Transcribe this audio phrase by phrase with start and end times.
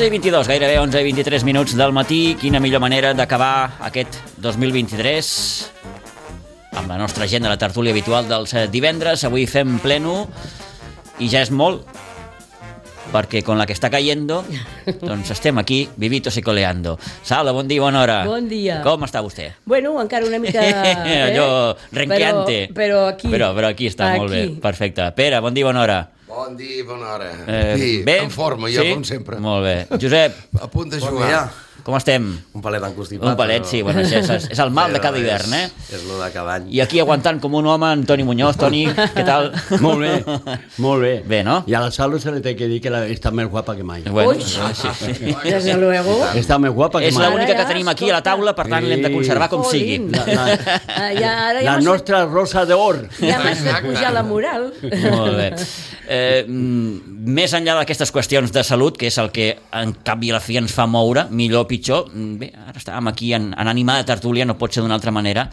[0.00, 2.34] 11 i 22, gairebé 11 i 23 minuts del matí.
[2.40, 5.26] Quina millor manera d'acabar aquest 2023
[6.80, 9.26] amb la nostra agenda, la tertúlia habitual dels eh, divendres.
[9.28, 10.22] Avui fem pleno
[11.20, 11.84] i ja és molt
[13.12, 14.38] perquè con la que està cayendo,
[15.10, 16.96] doncs estem aquí, vivitos i coleando.
[17.20, 18.22] Salva, bon dia, bona hora.
[18.24, 18.78] Bon dia.
[18.86, 19.50] Com està vostè?
[19.68, 20.64] Bueno, encara una mica...
[21.10, 21.20] Eh?
[21.26, 22.70] Allò, renqueante.
[22.72, 23.28] Però, però aquí.
[23.36, 24.46] Però, però aquí està, molt bé.
[24.46, 24.56] Aquí.
[24.64, 25.10] Perfecte.
[25.18, 26.00] Pere, bon dia, bona hora.
[26.30, 27.30] Bon dia, bona hora.
[27.46, 28.18] Eh, sí, bé?
[28.22, 29.40] en forma, jo, com sempre.
[29.42, 29.98] Molt bé.
[29.98, 31.28] Josep, A punt de Bon jugar.
[31.28, 31.40] dia.
[31.84, 32.26] Com estem?
[32.54, 33.28] Un palet encostipat.
[33.30, 35.64] Un palet, sí, bueno, això és, és el mal de Però cada hivern, eh?
[35.88, 36.68] És, és lo de cada any.
[36.74, 38.56] I aquí aguantant com un home, en Toni Muñoz.
[38.60, 39.50] Toni, què tal?
[39.80, 40.12] Molt bé,
[40.78, 41.12] molt bé.
[41.26, 41.64] Bé, no?
[41.66, 43.82] Y a la Salo se le tiene que decir que la, está más guapa que
[43.82, 44.02] mai.
[44.02, 44.42] Bueno, Uy.
[44.42, 45.34] sí, sí.
[45.44, 46.18] Desde luego.
[46.34, 47.30] Està més guapa que És mai.
[47.30, 48.88] l'única Ara que tenim aquí a la taula, per tant Sí.
[48.90, 49.96] l'hem de conservar com sigui.
[49.98, 50.12] Jolín.
[50.12, 50.58] La, la,
[51.00, 53.08] Ah, ja, ara ja la nostra rosa d'or.
[53.20, 54.72] ja m'has de pujar la moral.
[54.82, 55.50] Molt bé.
[56.12, 60.30] Eh, mm, més enllà d'aquestes qüestions de salut, que és el que en cap i
[60.32, 63.52] a la fi ens fa moure, millor o pitjor, mm, bé, ara estàvem aquí en,
[63.54, 65.48] en animada tertúlia, no pot ser d'una altra manera,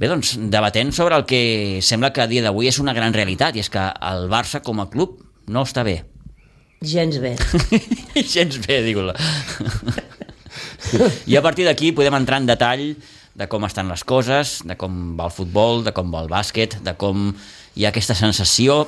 [0.00, 3.56] Bé, doncs, debatent sobre el que sembla que a dia d'avui és una gran realitat,
[3.56, 5.18] i és que el Barça com a club
[5.50, 5.98] no està bé.
[6.80, 7.34] Gens bé.
[8.32, 9.12] Gens bé, digue-la.
[11.28, 12.86] I a partir d'aquí podem entrar en detall
[13.36, 16.78] de com estan les coses, de com va el futbol, de com va el bàsquet,
[16.80, 17.28] de com
[17.76, 18.86] hi ha aquesta sensació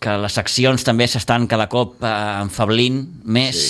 [0.00, 3.60] que les seccions també s'estan cada cop eh, enfablint més.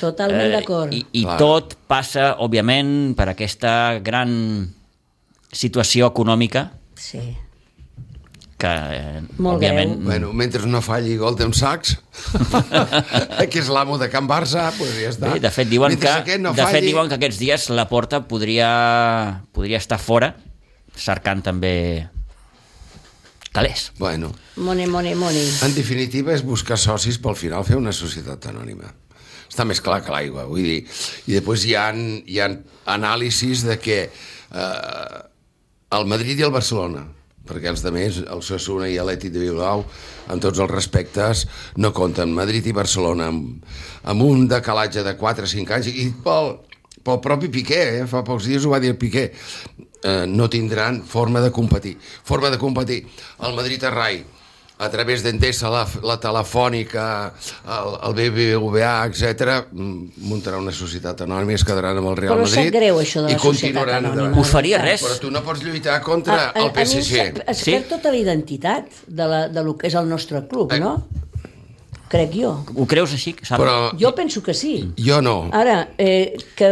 [0.00, 0.92] Totalment d'acord.
[0.94, 1.38] I, i Clar.
[1.40, 4.34] tot passa, òbviament, per aquesta gran
[5.54, 7.20] situació econòmica Sí.
[8.58, 9.92] que, eh, Molt òbviament...
[9.98, 10.04] greu.
[10.08, 11.98] Bueno, mentre no falli Golden Sachs,
[13.50, 15.32] que és l'amo de Can Barça, pues ja està.
[15.34, 17.68] Bé, de fet, diuen mentre que, aquest no de fet, falli, diuen que aquests dies
[17.74, 20.32] la porta podria, podria estar fora,
[20.96, 21.74] cercant també
[23.54, 23.92] calés.
[23.98, 25.44] Bueno, Money, money, money.
[25.62, 28.90] en definitiva és buscar socis pel final fer una societat anònima.
[29.54, 30.80] Està més clar que l'aigua, vull dir.
[31.30, 32.48] I després hi ha, hi ha
[32.90, 35.18] anàlisis de que eh,
[35.94, 37.04] el Madrid i el Barcelona,
[37.46, 39.84] perquè els demés, el Sassuna i l'Eti de Bilbao,
[40.26, 41.44] amb tots els respectes,
[41.78, 42.34] no compten.
[42.34, 43.62] Madrid i Barcelona, amb,
[44.10, 46.56] amb un decalatge de 4 o 5 anys, i pel,
[47.06, 48.04] pel propi Piqué, eh?
[48.10, 49.28] fa pocs dies ho va dir Piqué,
[50.02, 51.94] eh, no tindran forma de competir.
[52.26, 53.04] Forma de competir.
[53.38, 54.24] El Madrid a Rai,
[54.76, 57.32] a través d'Endesa, la, la telefònica,
[57.64, 62.48] el, el BBVA, etc, muntarà una societat anònima i es quedaran amb el Real Però
[62.48, 64.40] Madrid greu, això de la i continuaran societat anònima.
[64.42, 65.04] Us faria res?
[65.06, 67.70] Però tu no pots lluitar contra A- a- el a mi sap- Es Sí?
[67.70, 70.80] perd tota la identitat de, la, de lo que és el nostre club, Eh.
[70.80, 71.06] no?
[72.08, 72.64] Crec jo.
[72.76, 73.34] Ho creus així?
[73.42, 73.58] Sap?
[73.58, 74.92] Però Jo penso que sí.
[74.98, 75.48] jo no.
[75.52, 76.68] Ara, eh, que,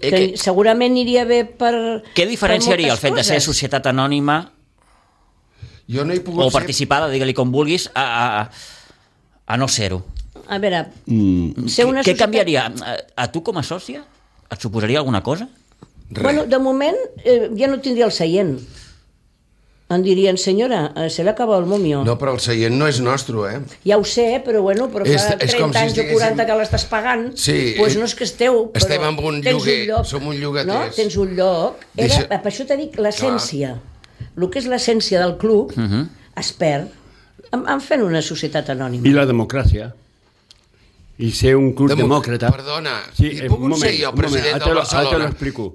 [0.00, 2.02] que, que- segurament iria bé per...
[2.14, 3.44] Què diferenciaria per el fet de ser coses.
[3.44, 4.50] societat anònima
[5.90, 6.58] Jo no he pogut o ser...
[6.60, 8.50] participada, digue-li com vulguis, a, a,
[9.46, 10.02] a no ser-ho?
[10.48, 12.24] A veure, Mm, ser una Què societat...
[12.26, 12.66] canviaria?
[12.84, 14.02] A, a tu com a sòcia?
[14.50, 15.48] Et suposaria alguna cosa?
[16.10, 16.22] Res.
[16.22, 18.58] Bueno, de moment eh, ja no tindria el seient.
[19.94, 22.02] Em dirien, senyora, eh, se le acaba el momio.
[22.04, 23.58] No, però el seient no és nostre, eh?
[23.84, 26.20] Ja ho sé, però bueno, però És- fa és 30 com si anys o estiguéssim-
[26.20, 29.40] 40 que l'estàs pagant, Sí, doncs eh, no és que esteu, però estem en un
[29.42, 30.72] tens lloguer, lloc, som un llogaters.
[30.88, 30.96] No?
[30.96, 31.84] Tens un lloc.
[31.96, 33.74] Era, Deixa- Per això t'he dit l'essència.
[34.36, 35.84] El que és l'essència del club Mhm.
[35.84, 36.08] uh -huh.
[36.40, 36.88] es perd
[37.52, 39.06] en, en fent una societat anònima.
[39.06, 39.92] I la democràcia.
[41.16, 42.50] I ser un club Demo- demòcrata.
[42.50, 44.88] Perdona, Sí, he eh, pogut un moment, ser jo moment, president te del lo- ara
[44.88, 45.24] te Barcelona?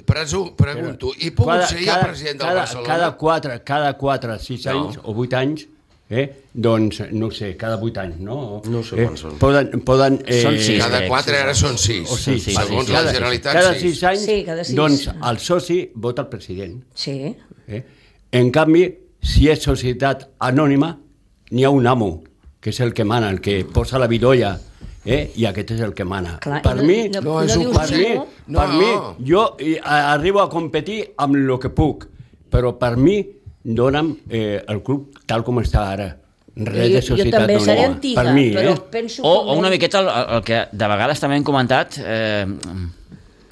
[0.05, 2.87] Presu, pregunto, he pogut ser jo president del cada, Barcelona?
[2.87, 4.71] Cada 4, cada 4 6 No.
[4.71, 5.65] anys o 8 anys,
[6.09, 8.61] eh, doncs, no ho sé, cada 8 anys, no?
[8.65, 9.37] No sé eh, quants són.
[9.39, 10.83] Poden, poden, eh, Són sis.
[10.83, 11.41] Cada crec, quatre sí.
[11.41, 12.09] ara són sis.
[12.11, 13.81] O sis, Sí, Segons sí, la cada, Generalitat, cada sis.
[13.81, 14.75] 6 anys, Sí, cada sis.
[14.75, 16.83] doncs el soci vota el president.
[16.93, 17.33] Sí.
[17.65, 17.83] Eh?
[18.31, 18.83] En canvi,
[19.21, 20.93] si és societat anònima,
[21.51, 22.11] n'hi ha un amo,
[22.61, 24.53] que és el que mana, el que posa la vidolla,
[25.05, 25.31] eh?
[25.35, 26.37] i aquest és el que mana.
[26.43, 28.27] Clar, per no- mi, no- no és un dius per mi, no?
[28.47, 28.59] No.
[28.59, 28.91] per mi,
[29.27, 32.05] jo eh, arribo a competir amb el que puc,
[32.51, 33.17] però per mi
[33.63, 36.09] dona'm eh, el club tal com està ara.
[36.59, 37.95] Res de jo, jo societat també seré anònima.
[37.95, 38.79] antiga, per mi, però eh?
[38.91, 42.45] penso O, o una miqueta el, el que de vegades també hem comentat, eh,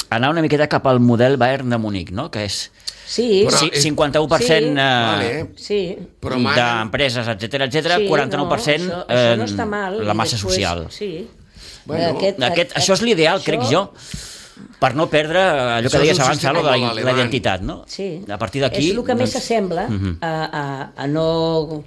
[0.09, 2.29] anar una miqueta cap al model Bayern de Múnich, no?
[2.31, 2.71] que és
[3.07, 4.53] Sí, Però- ci- és- 51% Sí.
[4.53, 5.49] eh, Vale.
[5.55, 5.97] sí.
[6.21, 10.05] D'empreses, etc etc, sí, 49% no, això, eh, això no està mal.
[10.05, 10.87] la massa després- social.
[10.89, 11.27] Sí.
[11.85, 13.93] Bueno, Aquest, això és l'ideal, crec jo,
[14.77, 17.85] per no perdre allò Això que deies abans, Salo, de la, la identitat, no?
[17.87, 18.25] Sí.
[18.29, 18.89] A partir d'aquí...
[18.91, 19.87] És el que més doncs, s'assembla
[20.19, 21.83] a, a, a no...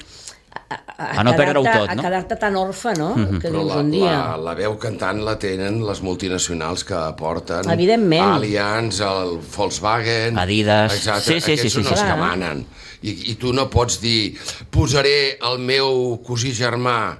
[0.70, 1.92] A, A no perdre-ho tot, no?
[1.92, 3.08] A quedar-te tan orfe, no?
[3.40, 4.10] Que Però dius la, un dia...
[4.12, 8.36] la, la veu cantant la tenen les multinacionals que aporten Evidentment.
[8.36, 10.94] Allianz, el Volkswagen Adidas.
[10.94, 11.90] exacte, Sí, sí, sí, aquests sí, són sí.
[11.96, 12.18] els que Clar.
[12.20, 12.62] manen
[13.02, 14.36] I, i tu no pots dir
[14.70, 15.16] posaré
[15.50, 17.16] el meu cosí germà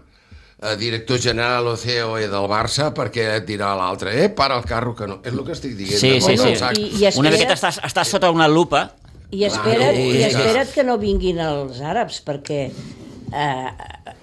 [0.78, 5.06] director general o CEO del Barça perquè et dirà l'altre, eh, para el carro que
[5.08, 5.18] no.
[5.24, 5.96] És el que estic dient.
[5.96, 6.52] Sí, sí, sí.
[6.76, 8.90] I- i espera- Una miqueta estàs, estàs sota una lupa.
[9.32, 12.66] I espera't, Claro, i que- espera't que no vinguin els àrabs, perquè
[13.32, 14.14] eh,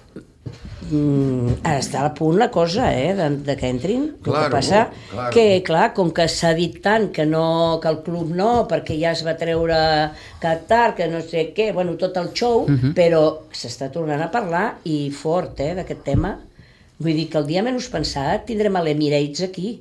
[0.90, 4.04] mm, està a punt la cosa, eh, de, de que entrin.
[4.10, 5.32] El Claro, que passa claro.
[5.34, 9.12] que, clar, com que s'ha dit tant que, no, que el club no, perquè ja
[9.16, 9.78] es va treure
[10.42, 12.66] Qatar, que no sé què, bueno, tot el show,
[12.96, 16.36] però s'està tornant a parlar i fort, eh, d'aquest tema.
[16.98, 19.78] Vull dir que el dia menys pensat tindrem a l'Emirates aquí.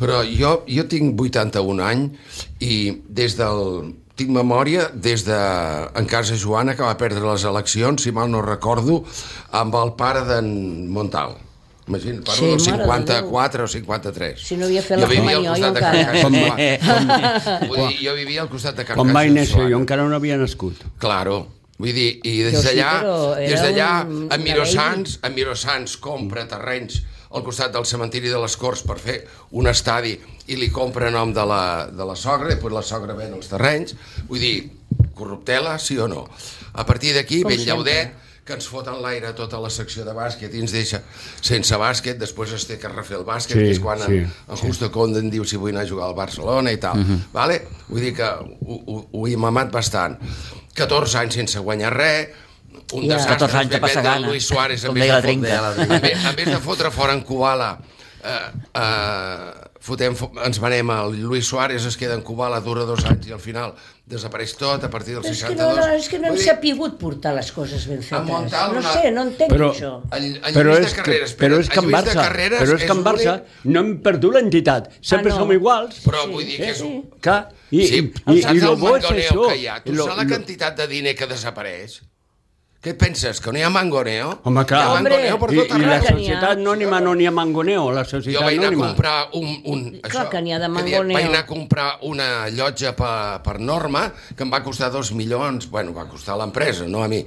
[0.00, 2.76] Però jo, jo tinc 81 anys i
[3.08, 3.94] des del...
[4.20, 5.36] Tinc memòria des de
[5.96, 8.98] en casa Joana, que va perdre les eleccions, si mal no recordo,
[9.56, 10.50] amb el pare d'en
[10.92, 11.38] Montal.
[11.88, 14.42] Imagina't, parlo Sí, del mare de 54 o 53.
[14.46, 16.56] Si no havia fet Jo la vivia al comunió, costat jo de Can encara.
[16.84, 17.70] Caixas.
[17.70, 20.36] Vull dir, jo vivia al costat de Can Quan vaig néixer, jo encara no havia
[20.38, 20.84] nascut.
[21.02, 21.38] Claro.
[21.80, 22.90] Vull dir, i des sí, d'allà,
[23.40, 27.00] era des d'allà, un- en una Mirosans, en Mirosans compra terrenys
[27.30, 29.20] al costat del cementiri de les Corts per fer
[29.54, 30.16] un estadi
[30.50, 31.62] i li compra a nom de la,
[31.94, 33.94] de la sogra, i després la sogra ven els terrenys.
[34.28, 34.56] Vull dir,
[35.14, 36.24] corruptela, sí o no?
[36.72, 37.70] A partir d'aquí, ben sempre.
[37.70, 41.02] llaudet, que ens foten l'aire tota la secció de bàsquet i ens deixa
[41.44, 44.30] sense bàsquet, després es té que refer el bàsquet, Sí, que és quan sí, en,
[44.48, 46.98] en Justo Conden diu si vull anar a jugar al Barcelona i tal.
[47.34, 47.60] vale?
[47.88, 50.16] Vull dir que ho, ho, ho he mamat bastant.
[50.74, 52.34] 14 anys sense guanyar res,
[52.92, 53.14] un Ja.
[53.14, 53.36] desastre.
[53.36, 56.36] 14 anys de passar gana, Luis Suárez, vez deia de la fot- en vez, en
[56.36, 57.78] vez de fotre fora en Kubala,
[58.24, 58.28] eh,
[58.74, 63.26] eh, fotem, fo- ens venem el Luis Suárez es queda en Kubala, dura dos anys
[63.28, 63.72] i al final
[64.10, 65.76] desapareix tot a partir del És que 62.
[65.78, 68.26] no, no, és que no hem dir, sapigut portar les coses ben fetes.
[68.26, 69.92] Montal No una- sé, no entenc Però- això.
[70.12, 72.92] En, en Però és, de que, Carreras, però és que en Barça, però és que
[72.92, 74.90] en Barça no hem perdut l'entitat.
[75.00, 75.40] Sempre Ah, no.
[75.40, 76.02] som iguals.
[76.04, 77.08] Però vull dir que és un...
[77.20, 79.48] Clar, i, sí, i, i, saps i lo el bo és mangoneo això.
[79.48, 79.80] que hi ha?
[79.82, 82.00] Tu Lo- saps la lo- quantitat de diner que desapareix?
[82.80, 84.30] Què penses, que no hi ha mangoneo?
[84.48, 84.78] Home, clar.
[84.80, 87.82] Hi ha Hombre, mangoneo per I, tot i la societat anònima no n'hi ha mangoneo,
[87.92, 88.86] la Jo societat vaig anar a anònima.
[88.86, 89.50] comprar un...
[89.68, 91.18] un Clar que n'hi ha de mangoneo.
[91.18, 95.68] Vaig anar a comprar una llotja per, per norma que em va costar dos milions,
[95.68, 97.20] bueno, va costar a l'empresa, no a mi,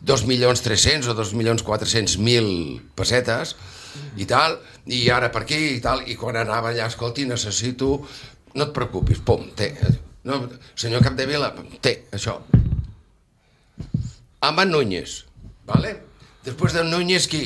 [0.00, 2.48] dos milions 300 o dos milions 400 mil
[2.96, 3.52] pessetes
[4.16, 4.56] i tal,
[4.88, 7.98] i ara per aquí i tal, i quan anava allà, escolti, necessito...
[8.56, 9.74] No et preocupis, pum, té.
[10.24, 10.38] No,
[10.72, 11.50] senyor Capdevila,
[11.84, 12.38] té, això.
[14.46, 15.24] Amb en Núñez,
[15.66, 15.96] vale?
[16.46, 17.44] Després d'en Núñez, qui?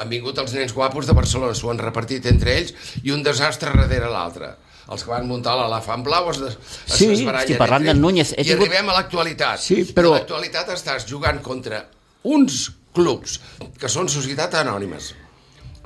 [0.00, 2.72] Han vingut els nens guapos de Barcelona, s'ho han repartit entre ells
[3.04, 4.54] i un desastre darrere l'altre.
[4.90, 8.00] Els que van muntar l'elefant blau es, des, es Sí, estic parlant d'en.
[8.00, 8.32] Núñez.
[8.32, 9.60] He I tingut- arribem a l'actualitat.
[9.60, 11.84] Sí, però- a l'actualitat estàs jugant contra
[12.24, 13.36] uns clubs
[13.78, 15.12] que són societats anònimes,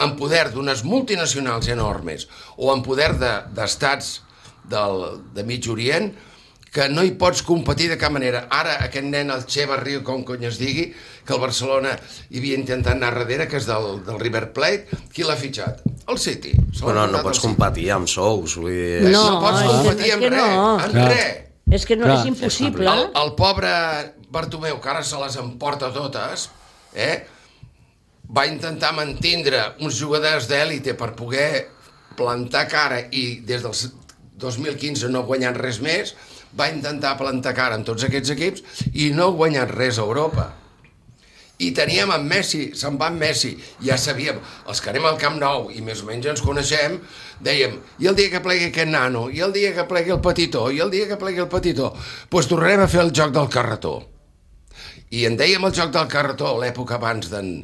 [0.00, 4.20] en poder d'unes multinacionals enormes o en poder de- d'estats
[4.64, 6.14] de, del, de mig Orient,
[6.74, 8.48] que no hi pots competir de cap manera.
[8.50, 10.88] Ara, aquest nen, el Che Barrio, com cony es digui,
[11.24, 11.92] que el Barcelona
[12.30, 15.84] hi havia intentat anar darrere, que és del, del River Plate, qui l'ha fitxat?
[16.10, 16.50] El City.
[16.80, 18.58] Bueno, no portat pots competir amb sous.
[18.58, 19.04] Vull dir...
[19.06, 20.58] No, no pots que- competir amb res, no.
[20.74, 21.06] amb Clar.
[21.12, 21.40] res.
[21.78, 22.90] És que no Clar, és impossible.
[22.90, 23.70] El, el pobre
[24.34, 26.48] Bartomeu, que ara se les emporta totes,
[26.98, 27.22] eh,
[28.34, 31.68] va intentar mantindre uns jugadors d'èlite per poder
[32.18, 33.74] plantar cara i des del
[34.42, 36.16] 2015 no guanyant res més,
[36.58, 40.50] va intentar plantar cara en tots aquests equips i no ha guanyat res a Europa.
[41.62, 43.52] I teníem en Messi, se'n va en Messi,
[43.86, 46.96] ja sabíem, els que anem al Camp Nou i més o menys ens coneixem,
[47.46, 50.66] dèiem, i el dia que plegui aquest nano, i el dia que plegui el petitó,
[50.74, 53.48] i el dia que plegui el petitó, doncs pues tornarem a fer el joc del
[53.54, 53.94] carretó.
[55.14, 57.54] I en dèiem el joc del carretó l'època abans d'en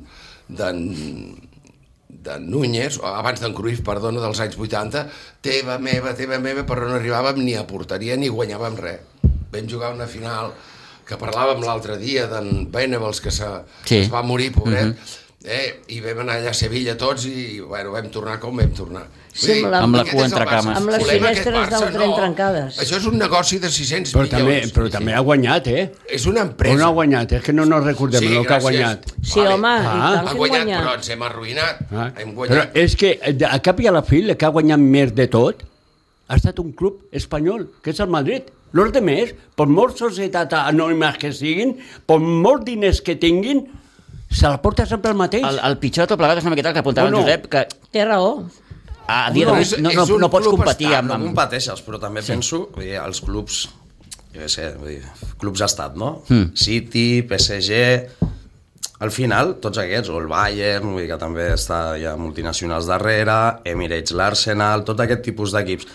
[2.24, 5.04] d'en Núñez, o abans d'en Cruyff, perdona, dels anys 80,
[5.44, 9.00] teva meva, teva meva, però no arribàvem ni a porteria ni guanyàvem res.
[9.52, 10.52] Vam jugar una final
[11.06, 13.48] que parlàvem l'altre dia d'en Benevels, que se,
[13.84, 13.96] Sí.
[14.04, 14.94] es va morir, pobret,
[15.44, 15.80] eh?
[15.88, 19.06] i vam anar allà a Sevilla tots i bueno, vam tornar com vam tornar.
[19.32, 20.76] Sí, amb la- Amb la cua entre cames.
[20.76, 22.16] Amb les finestres del tren no.
[22.16, 22.78] trencades.
[22.82, 24.72] Això és un negoci de 600 Però també, milions.
[24.74, 25.92] però també ha guanyat, eh?
[26.08, 26.76] És una Però empresa.
[26.76, 29.06] no ha guanyat, és que no nos recordem Sí, el que ha guanyat.
[29.22, 30.12] Sí, home, i Ah.
[30.16, 30.82] tant Ha guanyat, guanyat.
[30.84, 31.76] però ens hem arruïnat.
[31.92, 32.76] Ah, Hem Però guanyat.
[32.76, 35.26] és que de- a cap i a la fi el que ha guanyat més de
[35.28, 35.62] tot
[36.28, 38.42] ha estat un club espanyol, que és el Madrid.
[38.72, 43.66] Los de més, per molts societats anònimes que siguin, per molts diners que tinguin,
[44.30, 45.42] se la porta sempre el mateix.
[45.44, 47.22] El, el pitjor de tot plegat és una miqueta el que apuntava O en no?
[47.22, 48.44] Josep, que Té raó.
[49.10, 51.12] A dia No, d'avui no, no, no pots competir estat, amb...
[51.12, 52.34] No competeixes, però també sí.
[52.34, 53.62] penso, dir, els clubs,
[54.34, 56.12] jo què sé, vull dir, clubs estat, no?
[56.28, 56.52] Mm.
[56.58, 57.80] City, PSG,
[59.00, 62.88] al final, tots aquests, o el Bayern, vull dir que també està, hi ha multinacionals
[62.90, 63.36] darrere,
[63.68, 65.88] Emirates, l'Arsenal, tot aquest tipus d'equips,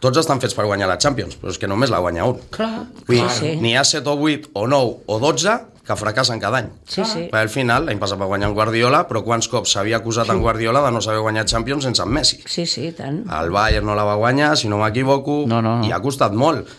[0.00, 2.40] tots estan fets per guanyar la Champions, però és que només la guanya un.
[2.54, 3.52] Clar, Vull dir, sí.
[3.60, 5.58] n'hi ha 7 o 8 o 9 o 12
[5.90, 6.68] que fracassen cada any.
[6.86, 7.24] Sí, sí.
[7.32, 10.38] Perquè al final, l'any passat va guanyar en Guardiola, però quants cops s'havia acusat en
[10.44, 12.38] Guardiola de no saber guanyar Champions sense en Messi?
[12.46, 13.24] Sí, sí, tant.
[13.40, 15.86] El Bayern no la va guanyar, si no m'equivoco, No, no, no.
[15.86, 16.70] i ha costat molt.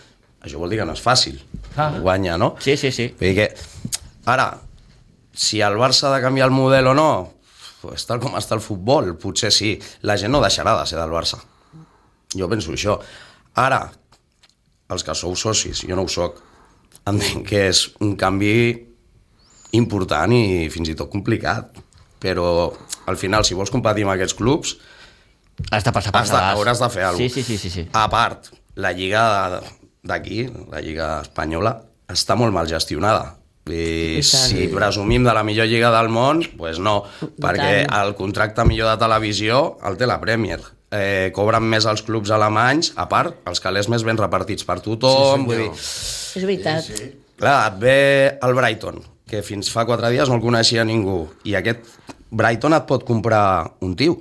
[0.42, 1.36] Això vol dir que no és fàcil
[1.76, 1.90] Ah.
[2.00, 2.54] guanyar, no?
[2.58, 3.06] Sí, sí, sí.
[3.20, 3.54] Vull dir que,
[4.26, 4.48] ara,
[5.32, 7.08] si el Barça ha de canviar el model o no,
[7.82, 9.78] pues tal com està el futbol, potser sí.
[10.02, 11.38] La gent no deixarà de ser del Barça.
[12.36, 12.98] Jo penso això.
[13.54, 13.90] Ara,
[14.92, 16.38] els que sou socis, jo no ho sóc,
[17.08, 18.52] entenc que és un canvi
[19.78, 21.76] important i fins i tot complicat.
[22.22, 22.70] Però,
[23.10, 24.76] al final, si vols competir amb aquests clubs,
[25.70, 27.82] Has de passar per has de, hauràs de fer alguna Sí, sí, sí, sí, sí.
[27.92, 28.48] A part,
[28.80, 29.60] la lliga
[30.02, 31.74] d'aquí, la lliga espanyola,
[32.10, 33.36] està molt mal gestionada.
[33.68, 34.48] I I tant.
[34.48, 37.92] si presumim de la millor lliga del món, doncs pues no, perquè tant.
[38.00, 40.58] el contracte millor de televisió el té la Premier.
[40.92, 45.44] Eh, cobren més els clubs alemanys, a part, els calés més ben repartits per tothom.
[45.44, 45.70] Sí, vull dir.
[45.78, 46.82] És veritat.
[46.84, 47.12] Sí, sí.
[47.38, 47.96] Clar, et ve
[48.42, 48.98] el Brighton,
[49.32, 51.88] que fins fa quatre dies no el coneixia ningú, i aquest
[52.32, 54.18] Brighton et pot comprar un tio,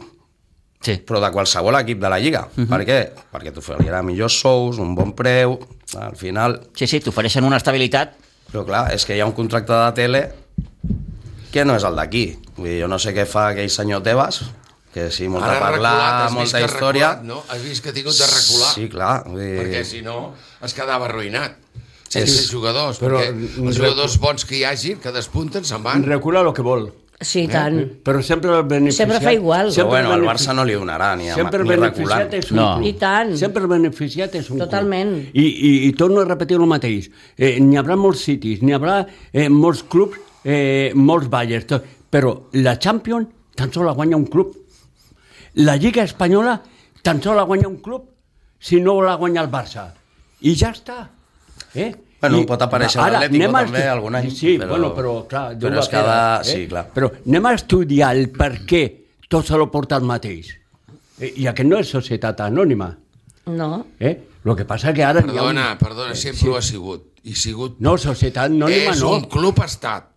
[0.81, 0.95] Sí.
[1.05, 2.47] però de qualsevol equip de la Lliga.
[2.55, 2.67] Uh -huh.
[2.69, 2.99] Per què?
[3.31, 5.59] Perquè t'oferirà millors sous, un bon preu,
[5.99, 6.61] al final...
[6.73, 8.15] Sí, sí, t'ofereixen una estabilitat.
[8.51, 10.31] Però clar, és que hi ha un contracte de tele
[11.51, 12.39] que no és el d'aquí.
[12.55, 14.41] Vull dir, jo no sé què fa aquell senyor Tebas,
[14.93, 17.09] que sí, molta Ara ha parlar, reculat, molta història...
[17.13, 17.43] reculat, no?
[17.47, 18.73] Has vist que ha tingut de recular?
[18.73, 19.23] Sí, clar.
[19.27, 19.59] Vull dir...
[19.59, 21.51] Perquè si no es quedava arruïnat.
[22.13, 26.03] És- Sense jugadors, Però, perquè els jugadors bons que hi hagi, que despunten, se'n van.
[26.03, 26.91] Recula el que vol.
[27.21, 27.77] Sí, tant.
[28.03, 29.07] Però sempre el beneficiat...
[29.07, 29.67] Sempre fa igual.
[29.67, 31.93] Però Sempre bueno, el benefici- Barça no li donarà ni, a, Sempre el ni reculant.
[31.93, 32.63] beneficiat és un No.
[32.75, 32.85] club.
[32.87, 33.35] I tant.
[33.37, 34.65] Sempre el beneficiat és un club.
[34.67, 35.11] Totalment.
[35.31, 37.11] I, i, I torno a repetir el mateix.
[37.37, 41.85] Eh, n'hi haurà molts citis, n'hi haurà eh, molts clubs, eh, molts Bayers, tot.
[42.11, 44.57] però la Champions tan sols la guanya un club.
[45.61, 46.59] La Lliga Espanyola
[47.03, 48.09] tan sols la guanya un club
[48.59, 49.91] si no la guanya el Barça.
[50.41, 51.07] I ja està.
[51.75, 51.91] Eh?
[52.21, 55.57] Bueno, I- pot aparèixer ara, l'Atlético a també algun any, Sí, però- bueno, però clar...
[55.57, 56.83] Però és cada- pera, sí, clar.
[56.93, 58.83] Però anem a estudiar el per què
[59.27, 60.51] tot se lo porta el mateix.
[61.19, 62.91] Eh, I aquest no és societat anònima.
[63.47, 63.85] No.
[63.99, 64.13] Eh?
[64.43, 65.21] Lo que passa que ara...
[65.21, 65.77] Perdona, un...
[65.81, 67.07] perdona, sempre ho ha sigut.
[67.23, 67.79] I sigut...
[67.79, 69.15] No, societat anònima és no.
[69.15, 70.10] un club-estat.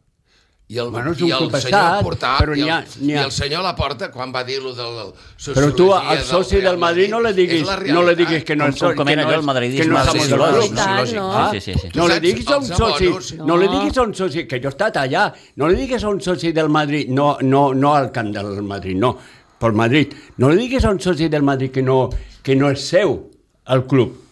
[0.74, 3.12] I el, Bueno, és i un el club senyor Portat, però i, el, ha- i
[3.22, 6.78] el senyor Laporta, quan va dir-lo de la Però tu sociologia al soci Real del
[6.82, 9.22] Madrid no le diguis, no le diguis que no Com, és com, com que era
[9.22, 10.48] no allò és- el madridisme que no és sí, sí, amor.
[10.48, 11.14] lògic, I tant, lògic.
[11.14, 11.50] no?
[11.52, 11.88] Sí, sí, sí.
[11.94, 13.72] No le diguis a un soci, abonos- no le No.
[13.78, 16.52] diguis a un soci, que jo he estat allà, no le diguis a un soci
[16.52, 19.16] del Madrid, no, no, no al camp del Madrid, no,
[19.58, 22.10] pel Madrid, no le diguis a un soci del Madrid que no,
[22.42, 23.30] que no és seu
[23.68, 24.23] el club,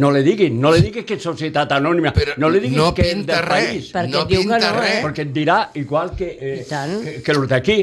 [0.00, 2.90] no le diguis, no le diguis que és societat anònima, Però no le diguis no
[2.96, 3.66] que és pinta del res.
[3.68, 4.80] país, Perquè no diu que pinta no, eh?
[4.80, 5.00] res.
[5.04, 7.78] perquè et dirà igual que, eh, que, que els d'aquí.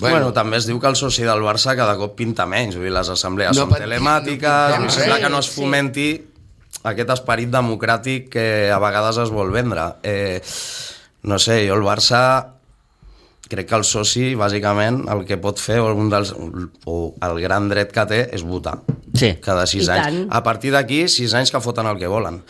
[0.00, 2.84] Bueno, bueno, també es diu que el soci del Barça cada cop pinta menys, vull
[2.86, 5.18] dir, les assemblees No són pot- telemàtiques, no no, res.
[5.24, 5.60] que no es Sí.
[5.60, 6.08] fomenti
[6.84, 9.88] aquest esperit democràtic que a vegades es vol vendre.
[10.04, 10.40] Eh,
[11.24, 12.54] no sé, jo el Barça
[13.48, 16.34] crec que el soci, bàsicament, el que pot fer, o, un dels,
[16.84, 18.78] o el gran dret que té, és votar.
[19.18, 19.32] Sí.
[19.44, 20.04] Cada sis I anys.
[20.06, 20.20] tant.
[20.30, 22.42] A partir d'aquí, sis anys que foten el que volen.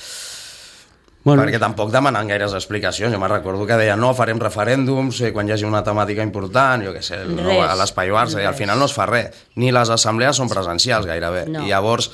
[1.24, 3.12] Bueno, Perquè tampoc demanen gaires explicacions.
[3.12, 6.84] Jo me'n recordo que deien no, farem referèndums eh, quan hi hagi una temàtica important,
[6.86, 7.64] jo què sé, no, Res.
[7.68, 9.34] a l'Espai Barça, i al final no es fa res.
[9.60, 11.44] Ni les assemblees són presencials gairebé.
[11.50, 11.66] No.
[11.66, 12.08] I llavors,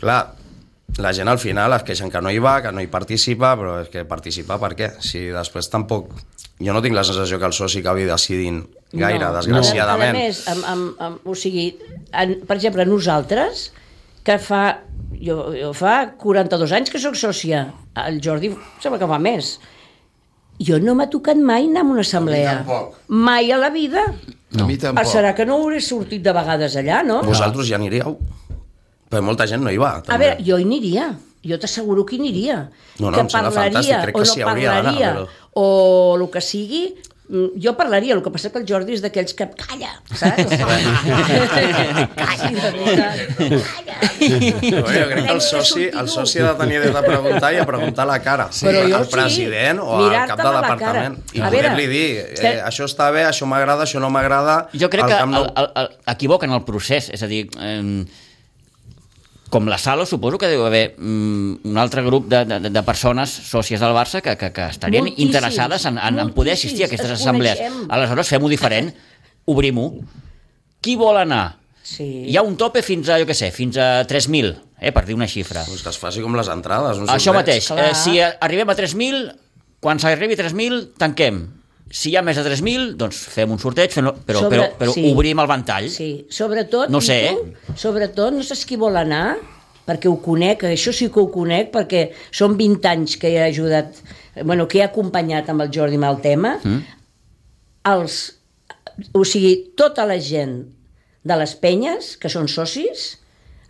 [0.00, 0.22] clar,
[0.98, 3.76] la gent al final es queixen que no hi va, que no hi participa, però
[3.84, 4.90] és que participar per què?
[5.04, 6.10] Si després tampoc...
[6.62, 8.60] Jo no tinc la sensació que el soci acabi decidint
[8.98, 9.32] gaire, No.
[9.38, 10.14] desgraciadament.
[10.16, 11.68] A més, amb, amb, amb, o sigui,
[12.12, 13.70] en, per exemple, nosaltres,
[14.24, 14.64] que fa...
[15.24, 17.66] Jo, jo fa 42 anys que sóc sòcia.
[18.06, 18.50] El Jordi
[18.82, 19.54] sembla que fa més.
[20.60, 22.56] Jo no m'ha tocat mai anar a una assemblea.
[22.64, 22.96] tampoc.
[23.08, 24.02] Mai a la vida.
[24.58, 25.06] A mi Ah, tampoc.
[25.06, 27.22] serà que no hauré sortit de vegades allà, no?
[27.22, 28.18] Vosaltres ja aniríeu?
[29.10, 29.96] Però molta gent no hi va.
[29.98, 30.18] A També.
[30.30, 31.14] veure, jo hi aniria.
[31.44, 32.70] Jo t'asseguro que hi aniria.
[32.98, 35.28] No, no, que em sembla fantàstic, crec o que no s'hi hauria d'anar, parlaria, però-
[35.54, 36.94] o el que sigui,
[37.26, 40.58] jo parlaria, el que passa que el Jordi és d'aquells que calla, saps?
[42.20, 43.60] calla, de.
[43.64, 43.96] Calla.
[44.60, 47.64] Jo crec que el soci, el soci ha de tenir dret a preguntar i a
[47.68, 48.48] preguntar a la cara.
[48.52, 51.16] Sí, Però jo al sí, president o al cap de departament.
[51.32, 52.04] I A poder-li dir,
[52.36, 54.58] eh, això està bé, això m'agrada, això no m'agrada...
[54.76, 55.46] Jo crec que Nou.
[55.46, 58.04] el, el, el, equivoquen el procés, és a dir, eh,
[59.50, 63.30] com la Sala, suposo que deu haver mm, un altre grup de, de, de persones
[63.30, 66.88] sòcies del Barça que, que, que estarien Moltíssims, interessades en, en, en poder assistir a
[66.88, 67.58] aquestes assemblees.
[67.60, 67.90] coneixem.
[67.94, 68.90] Aleshores, fem-ho diferent,
[69.52, 69.90] obrim-ho.
[70.84, 71.56] Qui vol anar?
[71.84, 72.06] Sí.
[72.32, 75.14] Hi ha un tope fins a, jo què sé, fins a 3.000, eh, per dir
[75.16, 75.62] una xifra.
[75.68, 76.98] Pues que es faci com les entrades.
[77.02, 77.90] Un Això mateix, Clar.
[77.90, 79.26] eh, si arribem a 3.000,
[79.84, 81.42] quan s'arribi a 3.000, tanquem.
[81.90, 84.92] Si hi ha més de 3.000, doncs fem un sorteig, fem, però, Sobre- però, però
[84.94, 85.04] sí.
[85.12, 85.88] obrim el ventall.
[85.92, 89.36] Sí, sobretot, No sé, Pitu, sobretot, no saps qui vol anar,
[89.86, 94.00] perquè ho conec, això sí que ho conec, perquè són 20 anys que he ajudat,
[94.42, 96.80] bueno, que he acompanyat amb el Jordi amb el tema, mm.
[97.92, 98.16] els,
[99.12, 100.62] o sigui, tota la gent
[101.24, 103.18] de les penyes, que són socis,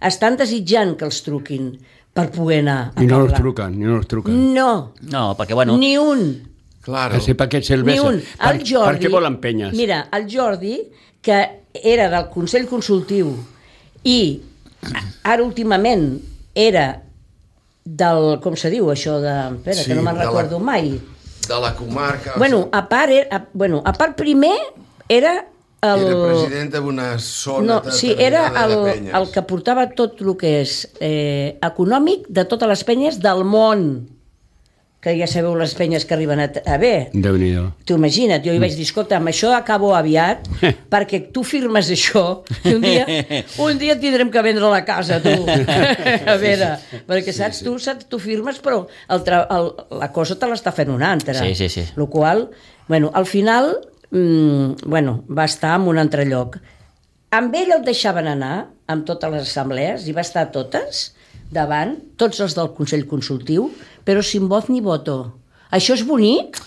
[0.04, 1.73] estan desitjant que els truquin
[2.14, 3.40] per poder anar a I no els parlar.
[3.42, 4.40] truquen, i no els truquen.
[4.54, 5.76] No, No, perquè, bueno...
[5.76, 6.54] ni un.
[6.85, 7.14] Claro.
[7.17, 8.07] Que sé per què Ni serveixen.
[8.07, 8.21] un.
[8.21, 8.87] Per, El Jordi...
[8.91, 9.73] per què volen penyes?
[9.76, 10.76] Mira, el Jordi,
[11.25, 11.38] que
[11.83, 13.31] era del Consell Consultiu
[14.05, 14.19] i
[15.25, 16.05] ara últimament
[16.55, 17.00] era
[17.85, 18.38] del...
[18.45, 19.33] Com se diu això de...
[19.57, 20.93] Espera, Sí, que no me'n de la- recordo mai.
[21.49, 22.37] De la comarca...
[22.41, 24.55] Bueno, a part, era, a, bueno, a part primer
[25.09, 25.35] era
[25.85, 26.05] el...
[26.07, 30.79] Era president d'una zona No, sí, era el, el que portava tot el que és
[31.05, 33.85] eh, econòmic de totes les penyes del món.
[35.05, 37.11] Que ja sabeu les penyes que arriben a, a bé.
[37.13, 37.67] Déu-n'hi-do.
[37.85, 40.47] Tu imagina't, jo li vaig dir, escolta, amb això acabo aviat,
[40.93, 42.23] perquè tu firmes això,
[42.65, 43.05] i un dia,
[43.61, 45.35] un dia tindrem que vendre la casa, tu.
[46.33, 46.71] a veure,
[47.05, 49.69] perquè saps, tu, saps, tu firmes, però el, el,
[50.01, 51.37] la cosa te l'està fent una altra.
[51.37, 51.85] Sí, sí, sí.
[52.01, 52.49] Lo qual,
[52.89, 53.75] bueno, al final,
[54.11, 56.57] mm, bueno, va estar en un altre lloc.
[57.35, 61.11] Amb ell el deixaven anar, amb totes les assemblees, i va estar a totes,
[61.51, 63.71] davant, tots els del Consell Consultiu,
[64.05, 65.35] però sin voz ni voto.
[65.75, 66.59] Això és bonic?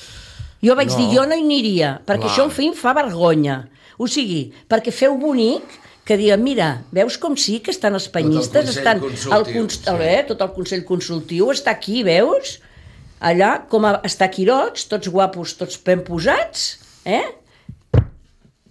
[0.64, 0.98] Jo vaig No.
[0.98, 2.32] dir, jo no hi aniria, perquè Clar.
[2.32, 3.68] això en fi em fa vergonya.
[3.98, 5.64] O sigui, perquè feu bonic
[6.06, 9.82] que diuen, mira, veus com sí que estan els penyistes, Consell estan el, cons sí.
[10.00, 12.60] eh, tot el Consell Consultiu està aquí, veus?
[13.20, 17.24] Allà, com a, està Quirots, tots guapos, tots ben posats, eh?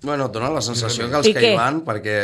[0.02, 1.52] Bueno, et dona la sensació que els I que què?
[1.52, 2.16] hi van, perquè,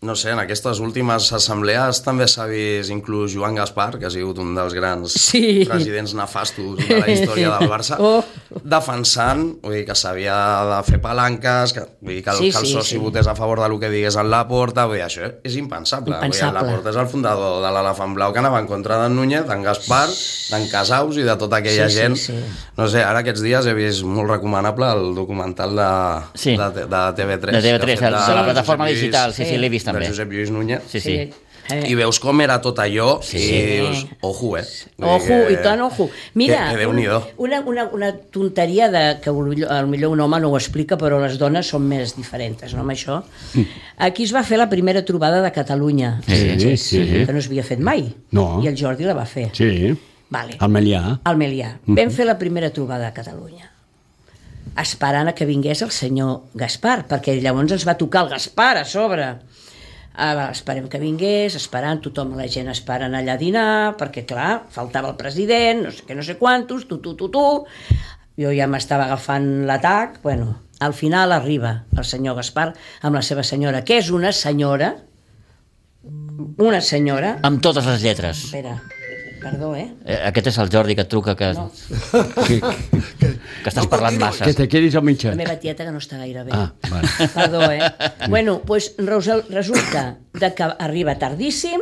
[0.00, 4.38] no sé, en aquestes últimes assemblees també s'ha vist inclús Joan Gaspar, que ha sigut
[4.38, 5.64] un dels grans Sí.
[5.66, 8.22] presidents nefastos de la història del Barça, Oh.
[8.62, 10.36] defensant vull dir, que s'havia
[10.70, 12.98] de fer palanques, que, vull dir, que, el, Sí, que el sí, soci sí.
[13.02, 16.14] votés a favor del que digués en Laporta, vull dir, això és impensable.
[16.14, 16.60] Vull dir, Impensable.
[16.60, 19.62] en Laporta és el fundador de l'Elefant Blau que anava en contra d'en Núñez, d'en
[19.66, 20.06] Gaspar,
[20.52, 22.16] d'en Casaus i de tota aquella Sí, sí, gent.
[22.16, 22.38] sí.
[22.76, 25.90] No sé, ara aquests dies he vist molt recomanable el documental de,
[26.38, 26.56] Sí.
[26.56, 27.50] de, de TV3.
[27.58, 30.08] De TV3, que ha fet de la plataforma digital, sí, sí, l'he vist de també.
[30.08, 30.82] Josep Lluís Núñez.
[30.88, 31.18] Sí, sí.
[31.70, 31.82] Eh.
[31.84, 33.36] I veus com era tot allò Sí.
[33.36, 34.62] i dius, ojo, eh?
[35.04, 36.06] Ojo, que- i tant, ojo.
[36.32, 36.86] Mira, que, que
[37.36, 41.36] una, una, una tonteria de, que potser millor un home no ho explica, però les
[41.36, 43.18] dones són més diferents, no, amb això.
[43.98, 47.04] Aquí es va fer la primera trobada de Catalunya, Sí, sí, sí.
[47.26, 48.14] que no s'havia fet mai.
[48.32, 48.62] No.
[48.64, 49.50] I el Jordi la va fer.
[49.52, 49.92] Sí,
[50.30, 50.56] Vale.
[50.60, 51.20] al Melià.
[51.24, 51.74] Al Melià.
[51.84, 53.74] Vam fer la primera trobada a Catalunya
[54.78, 58.84] esperant a que vingués el senyor Gaspar, perquè llavors ens va tocar el Gaspar a
[58.86, 59.24] sobre.
[60.18, 65.12] Ah, esperem que vingués, esperant, tothom, la gent esperant allà a dinar, perquè, clar, faltava
[65.12, 67.44] el president, no sé què, no sé quantos, tu, tu, tu, tu.
[68.38, 70.18] Jo ja m'estava agafant l'atac.
[70.24, 74.92] Bueno, al final arriba el senyor Gaspar amb la seva senyora, que és una senyora,
[76.58, 77.36] una senyora...
[77.46, 78.44] Amb totes les lletres.
[78.48, 78.74] Espera,
[79.42, 79.88] perdó, eh?
[80.06, 81.70] Eh, Aquest és el Jordi que et truca, que, No,
[82.46, 82.58] Que,
[83.22, 83.27] que
[83.66, 84.44] estàs parlant massa.
[84.44, 85.34] que te quedis a la mitja.
[85.34, 86.52] meva tieta que no està gaire bé.
[86.54, 87.08] Ah, vale.
[87.34, 87.80] Perdó, eh?
[88.28, 91.80] bueno, doncs resol- resulta de que arriba tardíssim,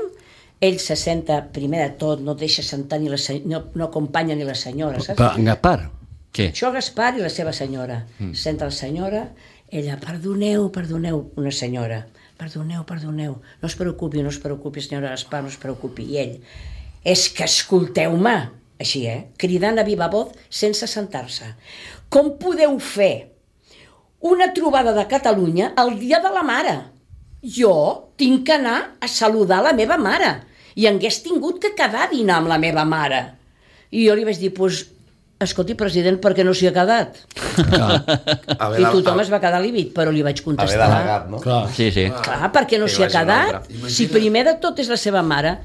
[0.61, 4.45] ell se senta, primer de tot, no deixa sentar ni la no, no acompanya ni
[4.45, 5.19] la senyora, saps?
[5.19, 5.91] Pa, en Gaspar.
[6.33, 6.49] Sí.
[6.53, 8.03] Això Gaspar i la seva senyora.
[8.19, 8.33] Mm.
[8.35, 9.29] Senta la senyora,
[9.71, 12.07] ella, perdoneu, perdoneu, una senyora,
[12.39, 16.05] perdoneu, perdoneu, no es preocupi, no es preocupi, senyora Gaspar, no es preocupi.
[16.13, 16.35] I ell,
[17.05, 18.37] és que escolteu-me,
[18.81, 19.29] així, eh?
[19.41, 21.53] Cridant a viva voz sense sentar-se.
[22.13, 23.31] Com podeu fer
[24.27, 26.77] una trobada de Catalunya el dia de la mare?
[27.43, 30.33] Jo tinc que anar a saludar la meva mare
[30.77, 33.23] i hagués tingut que quedar a dinar amb la meva mare.
[33.91, 34.83] I jo li vaig dir, pues,
[35.41, 37.21] escolti, president, per què no s'hi ha quedat?
[38.59, 40.89] Haver I de- tothom es va quedar líbid, però li vaig Haver contestar.
[40.91, 41.41] delegat, no?
[41.41, 41.63] Clar.
[41.73, 42.07] Sí, sí.
[42.11, 43.71] Clar, perquè no s'hi ha quedat.
[43.89, 45.57] Si primer de tot és la seva mare,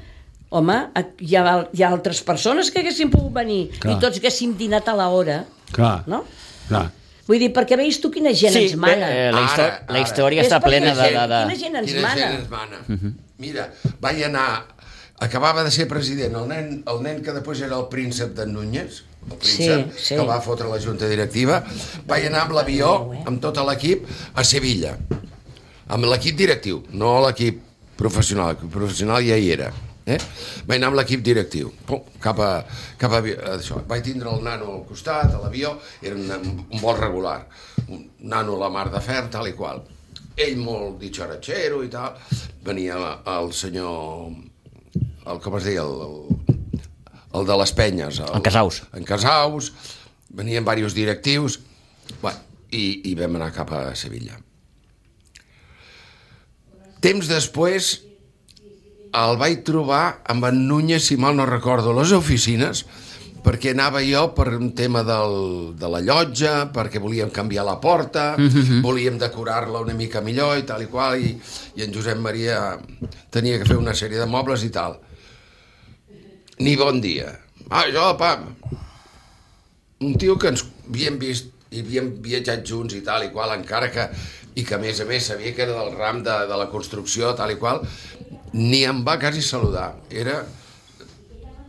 [0.58, 0.76] home,
[1.24, 3.96] hi ha, hi ha altres persones que haguessin pogut venir Clar.
[3.96, 5.38] i tots haguéssim dinat a l'hora,
[5.72, 6.02] Clar.
[6.06, 6.22] no?
[6.68, 6.90] Clar.
[7.28, 9.06] Vull dir, perquè veus tu quina gent Sí, ens mana.
[9.06, 9.92] bé, eh, la, Ara, història, ara.
[9.94, 11.02] la història És està plena de...
[11.06, 11.40] de, de...
[11.46, 12.20] Quina gent ens Quina mana.
[12.20, 13.12] gent ens mana.
[13.38, 13.68] Mira,
[14.02, 14.46] vaig anar...
[15.22, 18.96] Acabava de ser president el nen, el nen que després era el príncep de Núñez,
[19.30, 20.16] el príncep Sí, sí.
[20.18, 21.60] que va fotre la junta directiva,
[22.10, 22.88] vaig anar amb l'avió,
[23.22, 24.02] amb tot l'equip,
[24.34, 24.96] a Sevilla.
[25.94, 27.60] Amb l'equip directiu, no l'equip
[27.96, 28.56] professional.
[28.56, 29.70] L'equip professional ja hi era.
[30.06, 30.18] Eh?
[30.66, 32.50] Vaig anar amb l'equip directiu, pum, cap a,
[32.98, 33.20] cap a,
[33.54, 33.82] això.
[33.88, 37.38] Vaig tindre el nano al costat, a l'avió, era un, un vol regular,
[37.86, 39.84] un nano a la mar de fer, tal i qual.
[40.42, 42.18] Ell molt ditxoratxero i tal,
[42.66, 42.98] venia
[43.36, 44.32] el senyor,
[44.98, 46.62] el, com es deia, el, el,
[47.38, 48.22] el de les penyes.
[48.24, 48.82] El, En Casaus.
[48.98, 49.72] En Casaus,
[50.32, 51.60] venien diversos directius,
[52.20, 52.40] bueno,
[52.72, 54.40] i, i vam anar cap a Sevilla.
[57.02, 57.98] Temps després,
[59.12, 62.84] el vaig trobar amb en Núñez, si mal no recordo, les oficines,
[63.42, 68.36] perquè anava jo per un tema del, de la llotja, perquè volíem canviar la porta,
[68.38, 68.82] mm -hmm.
[68.82, 71.38] volíem decorar-la una mica millor i tal i qual, i,
[71.76, 72.78] i en Josep Maria
[73.30, 74.98] tenia que fer una sèrie de mobles i tal.
[76.58, 77.38] Ni bon dia.
[77.68, 78.54] Ah, jo, pam,
[80.00, 83.90] un tio que ens havíem vist i havíem viatjat junts i tal i qual, encara
[83.90, 84.08] que,
[84.54, 87.32] i que a més a més sabia que era del ram de, de la construcció,
[87.34, 87.80] tal i qual,
[88.52, 89.94] ni em va quasi saludar.
[90.10, 90.42] Era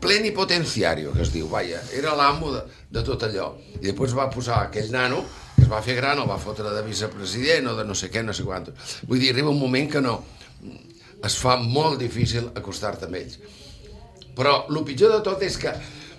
[0.04, 3.54] plenipotenciario, que es diu, vaja, era l'amo de, de tot allò.
[3.80, 5.24] I després va posar aquell nano,
[5.56, 8.24] que es va fer gran, el va fotre de vicepresident o de no sé què,
[8.26, 8.68] no sé quant.
[9.08, 10.18] Vull dir, arriba un moment que no,
[11.24, 13.40] es fa molt difícil acostar-te amb ells.
[14.36, 15.72] Però el pitjor de tot és que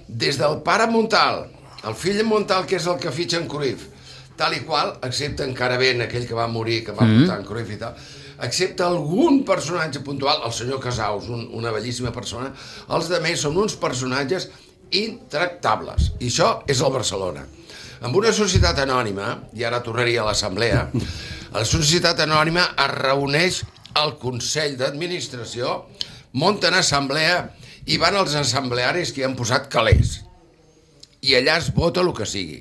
[0.08, 1.44] des del pare Montal,
[1.84, 3.90] el fill de Montal, que és el que fitxa en Cruyff,
[4.38, 7.26] tal i qual, excepte encara ben aquell que va morir, que va mm -hmm.
[7.26, 7.96] portar en Cruyff i tal,
[8.44, 12.52] excepte algun personatge puntual, el senyor Casaus, un, una bellíssima persona,
[12.94, 14.48] els de més són uns personatges
[14.94, 16.12] intractables.
[16.20, 17.44] I això és el Barcelona.
[18.04, 20.88] Amb una societat anònima, i ara tornaria a l'assemblea,
[21.56, 23.62] la societat anònima es reuneix
[24.00, 25.80] al Consell d'Administració,
[26.34, 27.40] munten assemblea
[27.86, 30.20] i van els assemblearis que hi han posat calés.
[31.24, 32.60] I allà es vota el que sigui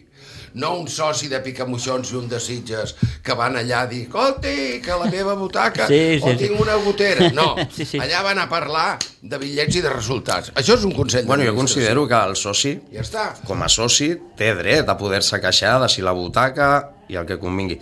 [0.55, 4.79] no un soci de Picamoixons i un de Sitges que van allà a dir, escolti,
[4.85, 6.37] que la meva butaca Sí, sí, o sí.
[6.47, 7.31] tinc una gotera.
[7.33, 7.97] No, Sí, sí.
[7.99, 10.51] allà van a parlar de bitllets i de resultats.
[10.55, 13.25] Això és un consell Bueno, jo considero que el soci, Ja està.
[13.47, 16.69] com a soci, té dret a poder-se queixar de si la butaca
[17.09, 17.79] i el que convingui.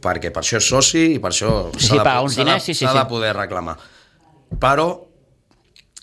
[0.00, 2.44] Perquè per això és soci i per això Sí, s'ha de, paga uns s'ha de-
[2.48, 2.96] diners, sí, sí, sí.
[2.96, 3.76] de poder reclamar.
[4.58, 4.88] Però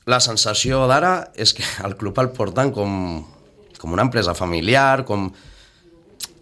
[0.06, 3.26] la sensació d'ara és que el club el porten com,
[3.80, 5.32] com una empresa familiar, com...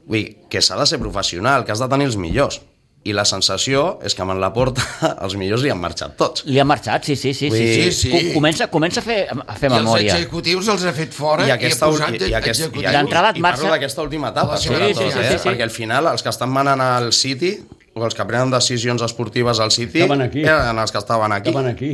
[0.06, 2.62] Vull dir, que s'ha de ser professional, que has de tenir els millors.
[3.06, 4.82] I la sensació és que amb la porta
[5.26, 6.42] els millors li han marxat tots.
[6.50, 7.52] Li han marxat, sí, sí, sí.
[7.54, 7.92] sí, Sí, sí.
[8.00, 8.12] sí.
[8.12, 10.16] Co- Comença, comença a fer, a fer I els memòria.
[10.16, 12.80] executius els ha fet fora I i, aquesta, ha posat i, i aquest, i, et
[12.82, 15.30] i marxa- parlo d'aquesta última etapa, Sí, sobretot, sí, sí, eh?
[15.32, 15.48] sí, sí.
[15.50, 17.54] perquè al final els que estan manant al City
[17.94, 20.42] o els que prenen decisions esportives al City Estaven aquí.
[20.42, 21.50] eren els que estaven aquí.
[21.54, 21.92] Estaven aquí.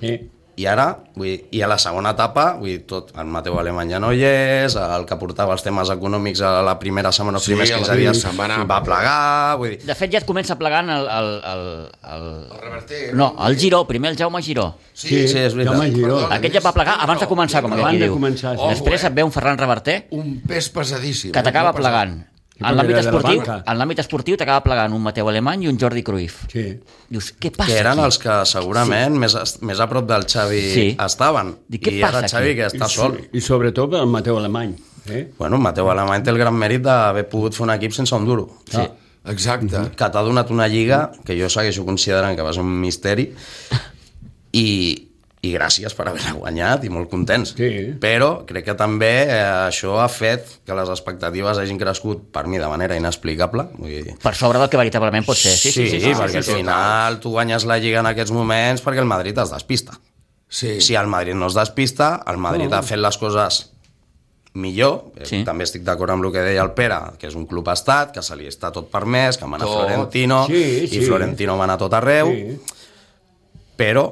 [0.00, 0.16] Sí.
[0.56, 0.84] I ara,
[1.16, 4.12] vull dir, i a la segona etapa, vull dir, tot, el Mateu Alemany ja no
[4.14, 7.72] hi és, el que portava els temes econòmics a la primera setmana, els Sí, primers
[7.72, 8.60] a la 15 dies, se'n va anar.
[8.70, 11.08] va plegar, vull dir, De fet, ja et comença plegant el...
[11.10, 11.64] el, el,
[12.14, 12.28] el...
[12.54, 13.00] El reverter.
[13.18, 14.68] No, el Giró, primer el Jaume Giró.
[14.92, 15.74] Sí, sí, és veritat.
[15.74, 16.20] Jaume Giró.
[16.30, 18.14] Aquest ja va plegar abans de començar, com Abans aquí de diu.
[18.14, 18.68] començar, sí.
[18.76, 21.32] Després et ve un Ferran Reverter Un pes pesadíssim.
[21.32, 21.42] que eh?
[21.42, 22.20] t'acaba plegant.
[22.54, 26.04] Sí, En l'àmbit esportiu, en l'àmbit esportiu t'acaba plegant un Mateu Alemany i un Jordi
[26.06, 26.44] Cruyff.
[26.52, 26.62] Sí.
[27.10, 28.04] Dius, què passa que eren aquí?
[28.06, 30.84] els que segurament més, es- més a prop del Xavi Sí.
[31.04, 31.56] estaven.
[31.68, 32.60] Dic, què I ara passa Xavi aquí?
[32.60, 33.18] que està sol.
[33.32, 34.76] I sobretot el Mateu Alemany.
[35.10, 35.32] Eh?
[35.36, 38.46] Bueno, Mateu Alemany té el gran mèrit d'haver pogut fer un equip sense un duro.
[38.70, 38.86] Sí.
[39.26, 39.90] Exacte.
[39.96, 43.32] que t'ha donat una lliga que jo segueixo considerant que va ser un misteri
[44.52, 45.08] i,
[45.44, 47.52] i gràcies per haver-la guanyat i molt contents.
[47.58, 47.68] Sí.
[48.00, 49.36] Però crec que també eh,
[49.68, 53.66] això ha fet que les expectatives hagin crescut per mi de manera inexplicable.
[53.76, 55.52] Vull dir, Per sobre del que veritablement pot ser.
[55.58, 55.98] Sí, sí, sí.
[55.98, 59.10] sí, sí, perquè sí, al final tu guanyes la Lliga en aquests moments perquè el
[59.10, 59.98] Madrid es despista.
[60.48, 60.76] Sí.
[60.80, 63.64] Si el Madrid no es despista, el Madrid ha fet les coses
[64.54, 65.10] millor.
[65.18, 65.26] Sí.
[65.32, 65.38] Sí.
[65.44, 68.22] També estic d'acord amb el que deia el Pere, que és un club estat, que
[68.22, 69.80] se li està tot permès, que mana Tot.
[69.80, 71.00] Florentino, Sí, sí.
[71.00, 72.60] i Florentino mana tot arreu, Sí.
[73.76, 74.06] però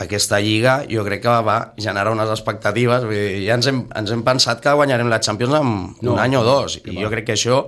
[0.00, 4.10] aquesta lliga jo crec que va generar unes expectatives vull dir, ja ens hem, ens
[4.14, 7.02] hem pensat que guanyarem la Champions en No, un any o dos i va.
[7.04, 7.66] jo crec que això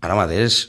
[0.00, 0.62] ara mateix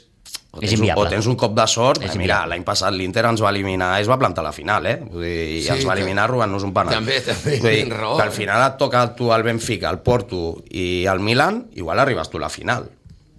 [0.50, 3.42] o tens, un, o tens un cop de sort És mira, l'any passat l'Inter ens
[3.44, 4.96] va eliminar es va plantar la final eh?
[5.04, 6.94] Vull dir, i Sí, ens va eliminar robant-nos un penal.
[6.96, 10.62] També, també, Vull dir, raó, que al final et toca tu el Benfica, el Porto
[10.70, 12.88] i el Milan, igual arribes tu a la final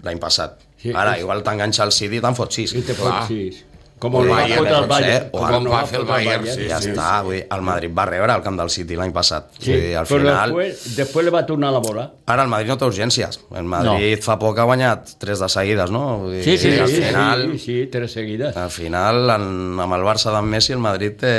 [0.06, 0.62] l'any passat.
[0.80, 2.74] Sí, ara és- igual t'enganxa el City i te'n fots sis.
[2.78, 3.66] I te fots sis.
[4.00, 5.26] Com O el el va Bayern, el Bayern.
[5.34, 7.92] o com el va fer el Bayern, sí, ja sí, està, vull dir, el Madrid
[7.98, 9.50] va rebre al camp del City l'any passat.
[9.60, 10.54] Sí, Vull dir, al però final...
[10.56, 12.06] després, després li va tornar la bola.
[12.32, 13.40] Ara el Madrid no té urgències.
[13.60, 14.24] El Madrid no.
[14.24, 16.04] fa poc ha guanyat tres de seguides, no?
[16.24, 18.56] Vull dir, Sí, sí, al sí, final, sí, sí, tres seguides.
[18.56, 19.50] al final en,
[19.84, 21.34] amb el Barça d'en Messi, el Madrid té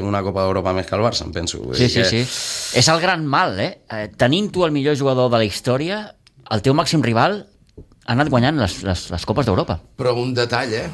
[0.00, 1.60] una Copa d'Europa més que el Barça, em penso.
[1.66, 2.78] Vull Sí, sí, que- sí.
[2.80, 3.82] És el gran mal, eh?
[3.90, 4.08] eh?
[4.16, 6.14] Tenint tu el millor jugador de la història,
[6.50, 7.42] el teu màxim rival
[8.06, 9.76] ha anat guanyant les, les, les Copes d'Europa.
[10.00, 10.88] Però un detall, eh?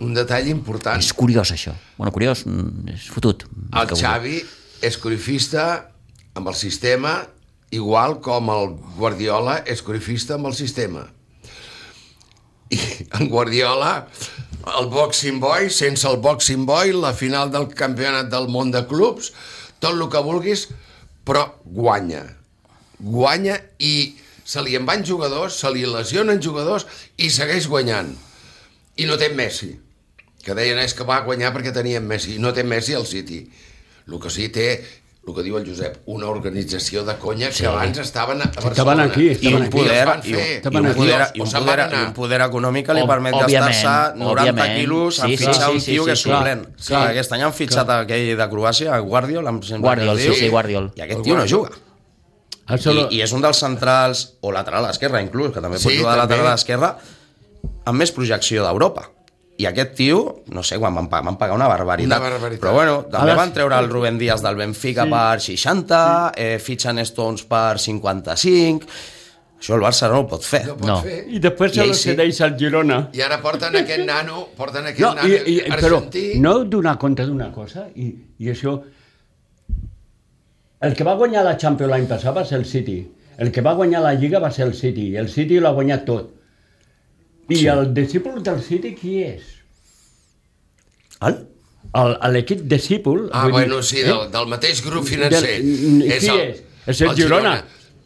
[0.00, 1.00] Un detall important.
[1.00, 1.74] És curiós, això.
[1.98, 3.44] Bueno, curiós, mm, és fotut.
[3.72, 4.38] El Que Xavi
[4.80, 5.92] és corifista
[6.34, 7.20] amb el sistema
[7.70, 11.06] igual com el Guardiola és corifista amb el sistema.
[12.70, 12.78] I
[13.18, 14.06] en Guardiola,
[14.78, 19.32] el Boxing Boy, sense el Boxing Boy, la final del campionat del món de clubs,
[19.82, 20.68] tot el que vulguis,
[21.26, 22.24] però guanya.
[23.00, 26.86] Guanya i se li en van jugadors, se li lesionen jugadors
[27.18, 28.12] i segueix guanyant.
[28.98, 29.72] I no té Messi.
[30.44, 32.38] Que deien és que va guanyar perquè tenien Messi.
[32.38, 33.42] No té Messi el City.
[34.08, 34.70] El que sí té,
[35.28, 38.72] el que diu el Josep, una organització de conya que abans estaven a Barcelona.
[38.72, 39.76] Estaven aquí, i estaven un aquí.
[39.76, 40.96] poder, van i un, i un aquí.
[40.96, 44.74] poder, i un poder, i un poder econòmic que li permet gastar-se 90 òbviament.
[44.80, 46.30] quilos en Sí, sí, fitxar sí, un sí, tio sí, que és sí.
[46.30, 46.64] suplent.
[46.64, 47.10] Clar, Clar, clar.
[47.12, 50.40] Aquest any han fitxat aquell de Croàcia, Guardiol, em sembla Guardiol, que es sí, diu,
[50.40, 50.90] sí, Guardiol.
[50.96, 51.70] I aquest tio no juga.
[52.70, 56.14] I, I és un dels centrals, o lateral esquerre inclús, que també pot Sí, jugar
[56.16, 56.36] de també.
[56.38, 56.92] lateral esquerre,
[57.84, 59.08] amb més projecció d'Europa.
[59.60, 60.20] I aquest tio,
[60.54, 62.16] no sé, quan van pagar, van pagar una barbaritat.
[62.16, 62.62] Una barbaritat.
[62.62, 63.56] Però bueno, també van sí.
[63.58, 65.10] treure el Rubén Díaz del Benfica sí.
[65.12, 65.98] per 60,
[66.36, 68.86] eh, fitxen Stones per 55...
[69.60, 70.62] Això el Barça no ho pot fer.
[70.64, 70.94] No pot No.
[71.04, 71.18] fer.
[71.28, 72.06] I després I lo sí.
[72.14, 73.02] cedeix al Girona.
[73.12, 76.22] I ara porten aquest nano, porten aquest No, nano i, i, però argentí.
[76.40, 78.06] no heu donat compte d'una cosa, i,
[78.40, 78.78] i això...
[80.80, 82.98] El que va guanyar la Champions l'any passat va ser el City.
[83.36, 85.10] El que va guanyar la Lliga va ser el City.
[85.12, 86.30] I el City l'ha guanyat tot.
[87.50, 87.66] I sí.
[87.72, 89.42] el discípul del City qui és?
[91.26, 91.36] El?
[92.00, 93.28] El- L'equip discípul...
[93.32, 94.06] Ah, vull bueno, dir, sí, eh?
[94.06, 95.56] del, del mateix grup financer.
[95.60, 96.62] Del- qui és?
[96.86, 97.54] És el Girona.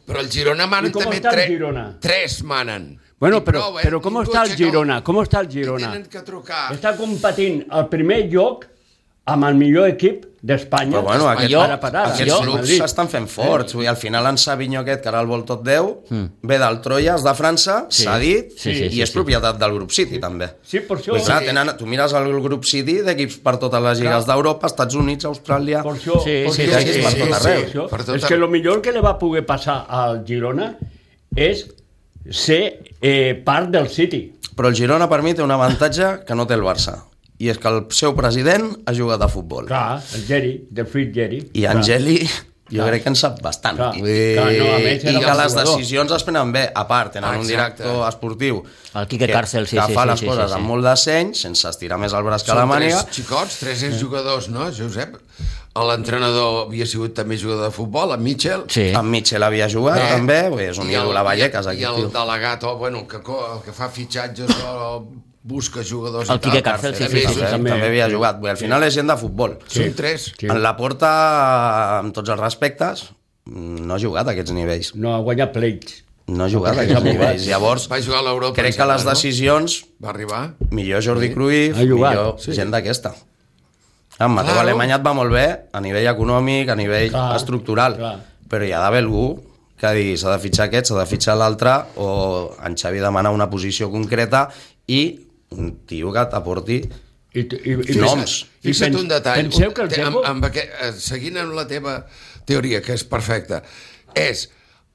[0.04, 1.84] Però el Girona manen I com també el tre- Girona?
[2.00, 2.90] tres manen.
[3.20, 3.84] Bueno, però, prou, eh?
[3.86, 4.98] però com està el Girona?
[5.06, 5.92] Com està el Girona?
[5.94, 6.66] Tenen que trucar.
[6.74, 8.66] Està competint al primer lloc
[9.32, 10.98] amb el millor equip d'Espanya.
[10.98, 12.02] Però bueno, aquest, Jo- Ara per ara.
[12.10, 13.72] aquests jo- grups s'estan fent forts.
[13.72, 16.02] Vull dir, al final en Savinho aquest, que ara el vol tot Déu,
[16.42, 18.02] ve del Troyes, de França, Sí.
[18.02, 19.14] s'ha dit, Sí, sí, i sí, és sí.
[19.14, 20.50] propietat del grup City, també.
[20.62, 21.12] Sí, per això...
[21.12, 21.46] Pues clar, Sí.
[21.46, 25.82] tenen, tu mires el grup City d'equips per totes les lligues d'Europa, Estats Units, Austràlia...
[25.82, 27.62] Per això, Sí, per sí, sí, sí, per tot arreu.
[27.64, 27.88] això.
[27.88, 30.76] Per tot és que el millor que li va poder passar al Girona
[31.34, 31.66] és
[32.30, 34.30] ser eh, part del City.
[34.54, 36.98] Però el Girona, per mi, té un avantatge que no té el Barça.
[37.44, 39.66] I és que el seu president ha jugat a futbol.
[39.68, 41.42] Clar, el Jerry, the free Jerry.
[41.52, 41.76] I Clar.
[41.76, 42.18] Angeli,
[42.70, 42.86] jo Clar.
[42.88, 43.76] crec que en sap bastant.
[43.76, 43.90] Clar.
[43.98, 45.66] Dir, Clar, no, I que bon les jugador.
[45.76, 46.62] decisions es prenen bé.
[46.74, 47.82] A part, tenen un Exacte.
[47.82, 48.62] director esportiu
[48.94, 50.60] El Quique que, Càrcel, sí, que sí, fa sí, les sí, coses sí, sí.
[50.60, 53.02] amb molt de seny, sense estirar més el braç que la Són màniga.
[53.04, 55.18] tres xicots, tres exjugadors, no, Josep?
[55.74, 58.62] L'entrenador havia sigut també jugador de futbol, en Mitchell.
[58.70, 58.92] Sí.
[58.94, 60.08] En Mitchell havia jugat, Eh?
[60.14, 62.08] també, és un I ídol a Vallecas, I aquest el tio.
[62.14, 65.04] delegat, o, bueno, el que, el que fa fitxatges o
[65.44, 66.50] busca jugadors El i tal.
[66.50, 67.48] Quique Càrcel, sí, També sí, sí, sí.
[67.52, 68.38] també, també havia jugat.
[68.40, 69.58] Vull al final és gent de futbol.
[69.68, 70.30] Són tres.
[70.40, 70.48] Sí.
[70.48, 71.10] En la porta,
[72.00, 73.04] amb tots els respectes,
[73.52, 74.94] no ha jugat a aquests nivells.
[74.96, 76.00] No ha guanyat pleits.
[76.32, 77.44] No ha jugat a aquests nivells.
[77.50, 78.56] Llavors, Va jugar a l'Europa.
[78.56, 79.10] crec que les no?
[79.10, 80.54] decisions, Va arribar.
[80.70, 82.52] millor Jordi Cruyff, Ha jugat, millor sí.
[82.56, 83.12] gent d'aquesta.
[84.18, 84.68] En Mateu Claro.
[84.68, 88.14] Alemany et va molt bé a nivell econòmic, a nivell Clar, estructural, clar.
[88.48, 89.42] però hi ha d'haver algú
[89.76, 93.50] que digui s'ha de fitxar aquest, s'ha de fitxar l'altre, o en Xavi demana una
[93.50, 94.48] posició concreta
[94.86, 95.23] i
[95.58, 96.80] un tio que t'aporti
[97.34, 98.34] I, i, i, Noms.
[98.62, 99.40] i Fixa't un detall.
[99.48, 101.96] Penseu que el Té- amb, amb aquest, eh, seguint amb la teva
[102.46, 103.62] teoria, que és perfecta,
[104.14, 104.48] és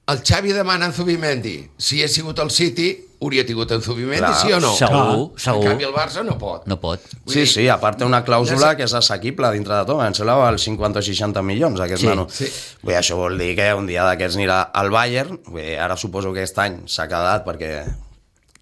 [0.09, 1.57] el Xavi demana en Zubimendi.
[1.77, 2.87] Si hagués sigut el City,
[3.21, 4.39] hauria tingut en Zubimendi, Clar.
[4.41, 4.71] sí o no?
[4.73, 5.65] Segur, En segur.
[5.67, 6.65] canvi, el Barça no pot.
[6.65, 7.03] No pot.
[7.25, 10.01] Vull Sí, dir, sí, a part té una clàusula que és assequible dintre de tot,
[10.01, 12.25] em sembla val 50 o 60 milions aquest Sí, nano.
[12.31, 12.47] sí.
[12.81, 15.97] Vull dir, això vol dir que un dia d'aquests anirà al Bayern, vull dir, ara
[15.97, 17.83] suposo que aquest any s'ha quedat perquè...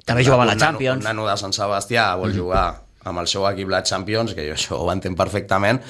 [0.07, 1.03] També jugava a la Champions.
[1.03, 2.65] Un nano de Sant Sebastià vol jugar
[3.07, 5.81] amb el seu equip la Champions, que jo això ho entenc perfectament,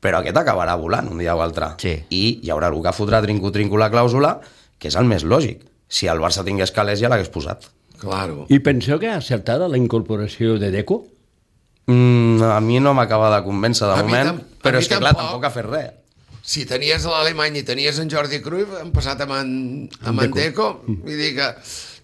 [0.00, 1.72] però aquest acabarà volant un dia o altre.
[1.82, 1.94] Sí.
[2.10, 4.36] I hi haurà algú que fotrà trinco-trinco la clàusula,
[4.78, 5.62] que és el més lògic.
[5.90, 7.66] Si el Barça tingués calés ja l'hagués posat.
[8.00, 8.46] Claro.
[8.48, 11.02] I penseu que ha acertada la incorporació de Deco?
[11.90, 15.10] Mm, a mi no m'acaba de convèncer de A moment, tam- però és que clar,
[15.12, 15.26] tampoc.
[15.26, 15.90] tampoc ha fet res.
[16.42, 19.50] Si tenies l'Alemany i tenies en Jordi Cruyff, han passat amb en,
[20.02, 20.70] amb en Deco.
[20.86, 21.48] Vull dir que,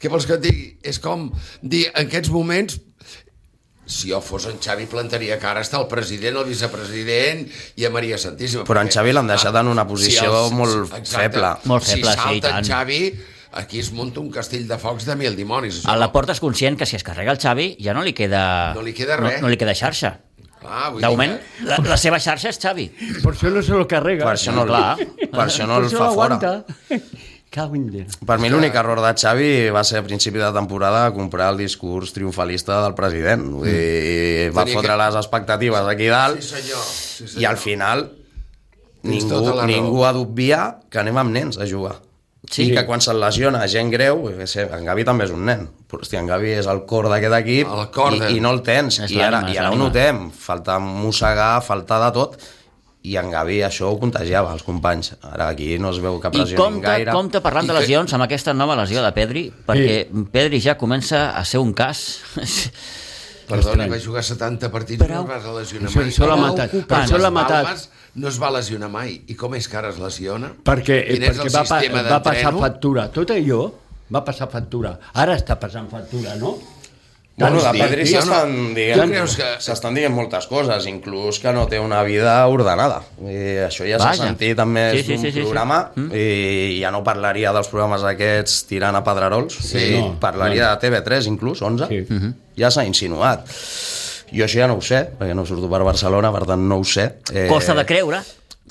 [0.07, 0.67] què vols que et digui?
[0.87, 1.29] És com
[1.63, 2.79] dir, en aquests moments,
[3.87, 7.45] si jo fos en Xavi, plantaria cara està el president, el vicepresident
[7.79, 8.65] i a Maria Santíssima.
[8.67, 11.53] Però en Xavi l'han deixat ah, en una posició molt feble.
[11.71, 12.65] Molt feble, si sí, salta tant.
[12.65, 13.01] en Xavi,
[13.63, 15.79] aquí es munta un castell de focs de mil dimonis.
[15.85, 16.13] Això A la no.
[16.17, 18.75] porta és conscient que si es carrega el Xavi ja no li queda...
[18.75, 19.39] No li queda no, res.
[19.45, 20.17] no li queda xarxa.
[20.67, 22.89] Vull De moment, que- la, la seva xarxa és Xavi.
[23.23, 24.27] Per això no se lo carrega.
[24.27, 24.97] Per això no, Clar.
[25.31, 26.41] per això no Per el fa fora.
[27.57, 27.63] L'aguanta.
[27.63, 28.05] Cago en Déu.
[28.27, 32.13] Per mi l'únic error de Xavi va ser a principi de temporada comprar el discurs
[32.13, 33.47] triomfalista del president.
[33.51, 36.83] Vull dir, va Tenia fotre que- les expectatives aquí dalt Sí, senyor.
[36.85, 37.43] Sí, senyor.
[37.43, 38.11] i al final
[39.03, 42.01] Tens ningú, tota ningú ha d'obviar que anem amb nens a jugar.
[42.51, 42.71] Sí.
[42.71, 46.21] I que quan se'n lesiona gent greu, en Gavi també és un nen, però hòstia,
[46.21, 49.01] en Gavi és el cor d'aquest equip El cor i, i no el tens.
[49.11, 52.37] I ara, I ara ho notem, falta mossegar, falta de tot,
[53.07, 55.13] i en Gavi això ho contagiava als companys.
[55.23, 57.13] Ara aquí no es veu que I pressionin compte, gaire.
[57.15, 60.77] compte parlant I de que- lesions amb aquesta nova lesió de Pedri, perquè Pedri ja
[60.77, 62.07] comença a ser un cas...
[63.47, 66.09] Perdona, va jugar 70 partits i no es va lesionar mai.
[66.11, 67.85] això l'ha matat, per això l'ha matat.
[68.19, 69.21] No es va lesionar mai.
[69.31, 70.49] I com és que ara es lesiona?
[70.67, 73.05] Perquè, Quin és perquè el va, pa, va passar factura.
[73.15, 73.61] Tot allò
[74.11, 74.97] va passar factura.
[75.15, 76.57] Ara està passant factura, no?
[77.37, 78.75] Bueno, de Sí, Pedri sí, s'estan no?
[78.75, 83.03] dient, que- s'estan dient moltes coses, inclús que no té una vida ordenada.
[83.21, 85.41] I això ja s'ha sentit en més Sí, sí, sí, sí, sí.
[85.43, 86.11] programa Mm.
[86.17, 91.27] i ja no parlaria dels programes aquests tirant a Pedrerols, sí, No, parlaria de TV3
[91.27, 92.07] inclús, 11, Sí.
[92.09, 92.35] Mhm.
[92.57, 93.47] ja s'ha insinuat.
[94.33, 96.85] Jo això ja no ho sé, perquè no surto per Barcelona, per tant no ho
[96.85, 97.17] sé.
[97.35, 98.23] Eh, Costa de creure,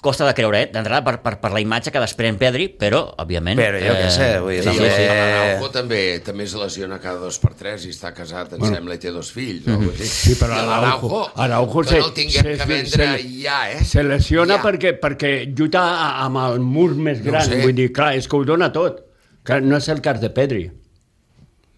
[0.05, 0.67] costa de creure, eh?
[0.71, 3.57] d'entrada per, per, per la imatge que desprèn Pedri, però, òbviament...
[3.59, 7.19] Però jo què sé, vull dir, Sí, també- sí, L'Araujo també, també es lesiona cada
[7.25, 8.75] dos per tres i està casat, em Bueno.
[8.77, 9.65] sembla, i té dos fills.
[9.65, 10.05] Mm -hmm.
[10.13, 13.83] Sí, però Araujo, Araujo que se, no el tinguem se, que vendre se, ja, eh?
[13.83, 14.61] se lesiona Ja.
[14.63, 15.83] perquè, perquè lluita
[16.23, 17.45] amb el mur més No gran.
[17.49, 17.61] sé.
[17.61, 19.01] Vull dir, clar, és que ho dona tot.
[19.43, 20.71] Que no és el cas de Pedri.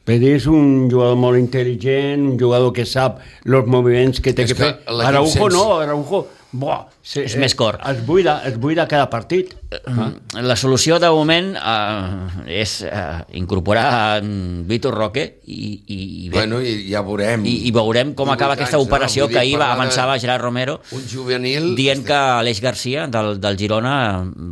[0.08, 4.54] Pedri és un jugador molt intel·ligent, un jugador que sap els moviments que té És
[4.54, 4.78] que, que fer.
[4.88, 6.28] Araujo sense- no, Araujo...
[6.58, 7.76] Buah, se, És més cor.
[7.86, 9.52] Es buida, es buida cada partit.
[9.86, 10.08] Ah.
[10.42, 13.02] La solució de moment eh, és eh,
[13.38, 17.44] incorporar en Vitor Roque i, i, i, bé, Bueno, i ja veurem.
[17.46, 18.90] i, i veurem com 18 acaba aquesta anys, no?
[18.90, 21.74] operació Vull que ahir va parlar de avançava Gerard Romero Un juvenil...
[21.78, 23.94] dient que Aleix Garcia del, del Girona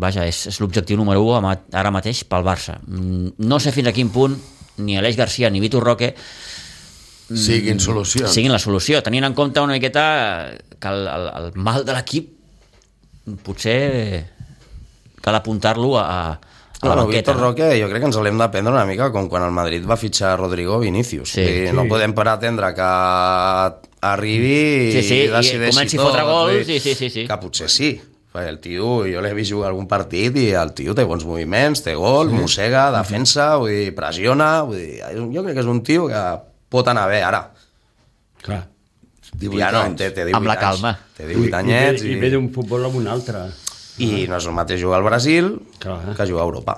[0.03, 3.87] vaja, és, és l'objectiu número 1 ama- ara mateix pel Barça Mm, no sé fins
[3.89, 4.35] a quin punt
[4.83, 6.11] ni Aleix Garcia ni Vitor Roque
[7.33, 8.29] Siguin solucions.
[8.31, 12.27] siguin la solució, tenint en compte una miqueta que el, el, el mal de l'equip
[13.43, 14.25] potser
[15.25, 16.39] cal apuntar-lo a, a
[16.83, 17.31] la Bueno, banqueta.
[17.33, 19.97] Víctor Roque, jo crec que ens l'hem d'aprendre una mica com quan el Madrid va
[19.97, 21.31] fitxar Rodrigo Vinícius.
[21.33, 21.41] Sí.
[21.65, 21.89] I no Sí.
[21.89, 22.89] podem pretendre que
[24.05, 26.11] arribi Sí, sí, i i decideixi comenci a tot.
[26.11, 27.25] fotre gols, sí, sí, sí, sí.
[27.27, 27.95] Que potser sí.
[28.35, 31.93] El tio, jo l'he vist jugar algun partit i el tio té bons moviments, té
[31.95, 32.35] gol, sí.
[32.35, 34.99] mossega, defensa, vull dir, pressiona, vull dir,
[35.31, 36.23] jo crec que és un tio que
[36.69, 37.43] pot anar bé ara.
[38.45, 38.63] Clar.
[39.35, 39.97] 18 Ja no, anys.
[39.99, 40.61] té, té 18 Amb la anys.
[40.61, 40.97] calma.
[41.17, 43.45] Té 18 anyets I, i, ve, i ve d'un futbol a un altre.
[43.97, 45.45] i no és el mateix jugar al Brasil
[45.79, 46.13] Clar.
[46.17, 46.73] que jugar a Europa.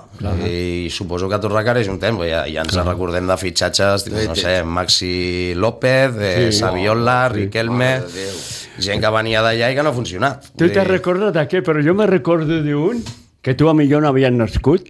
[0.46, 4.62] I suposo que tot requereix un temps, ja, ja ens recordem de fitxatges, no sé,
[4.62, 6.58] Maxi López, eh, Sí.
[6.60, 8.36] Saviola, Riquelme, de Déu.
[8.78, 10.46] gent que venia d'allà i que no ha funcionat.
[10.56, 11.62] Tu te dir, recordes de què?
[11.66, 13.02] Però jo me recordo d'un
[13.42, 14.86] que tu a mi jo no havien nascut.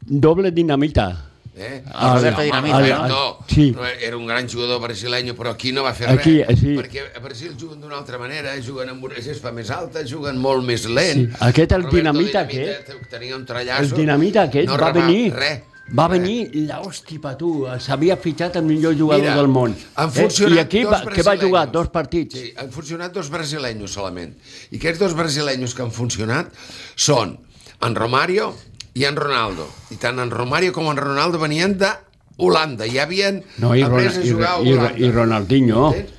[0.00, 1.29] Doble dinamita.
[1.56, 1.82] Eh?
[1.92, 2.94] Ah, Roberto Dinamita, Ah, no?
[3.04, 3.74] ah, No, sí.
[4.00, 6.60] era un gran jugador brasileño, però aquí no va fer Aquí, res.
[6.60, 6.76] sí.
[6.76, 10.64] Perquè a Brasil juguen d'una altra manera, juguen amb una gespa més alta, juguen molt
[10.64, 11.26] més lent.
[11.28, 11.36] Sí.
[11.40, 13.82] Aquest, el Roberto dinamita aquest, tenia un trallasso.
[13.82, 15.32] El dinamita aquest no va venir...
[15.34, 15.60] Res.
[15.90, 19.72] Va venir l'hòstia per tu, s'havia fitxat el millor jugador Mira, del món.
[19.98, 22.36] Han funcionat I aquí va, que va jugar dos partits.
[22.38, 24.36] Sí, han funcionat dos brasileños solament.
[24.70, 26.54] I aquests dos brasileños que han funcionat
[26.94, 27.40] són
[27.82, 28.52] en Romario
[28.94, 29.68] i en Ronaldo.
[29.90, 31.90] I tant en Romario com en Ronaldo venien de
[32.38, 32.86] Holanda.
[32.88, 34.98] Ja havien No, i, après Ron, a i, jugar a i, Holanda.
[34.98, 35.84] i Ronaldinho.
[35.94, 36.16] Entens?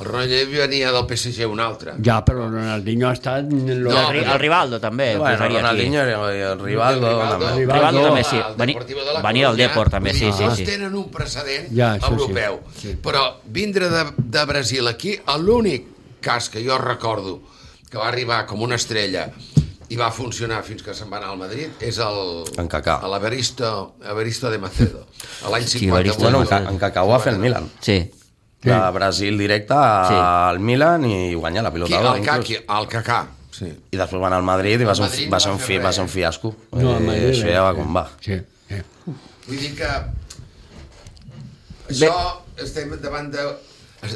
[0.00, 1.92] El Ronaldinho venia del PSG, un altre.
[2.02, 3.44] Ja, però Ronaldinho ha estat...
[3.44, 5.56] No, No, El, el Rivaldo també, Bueno, aquí.
[5.58, 7.66] Ronaldinho i el Rivaldo, Rivaldo, també.
[7.66, 8.36] Rivaldo també, sí.
[8.38, 8.76] el Veni-
[9.22, 10.64] venia del Depor, també, sí, sí, sí.
[10.64, 12.60] tenen un precedent Ja, europeu.
[12.80, 12.94] Sí.
[13.04, 15.84] Però vindre de, de Brasil aquí, l'únic
[16.24, 17.42] cas que jo recordo
[17.90, 19.28] que va arribar com una estrella
[19.90, 22.44] i va funcionar fins que se'n va anar al Madrid és el...
[22.62, 23.00] En Kaká.
[23.02, 25.06] a l'Averisto Averisto de Macedo.
[25.44, 25.92] A l'any Sí, 58.
[25.94, 27.66] Averisto Bueno, en, Ca- en Cacau va fer el Milan.
[27.80, 27.98] Sí.
[28.62, 32.78] De Brasil directe al Milan i guanyar la Qui, pilota el, d'or, Kaki, inclús.
[32.78, 33.20] el Cacà.
[33.50, 33.66] Sí.
[33.90, 35.78] I després va anar al Madrid i va ser, Madrid un, va ser un, fi,
[35.82, 36.54] va ser un fiasco.
[36.72, 38.04] No, el Eh, Madrid, això ja va com va.
[38.22, 38.36] Sí,
[38.68, 38.80] sí.
[39.48, 39.90] Vull dir que
[41.90, 42.12] això
[42.62, 43.48] estem davant de...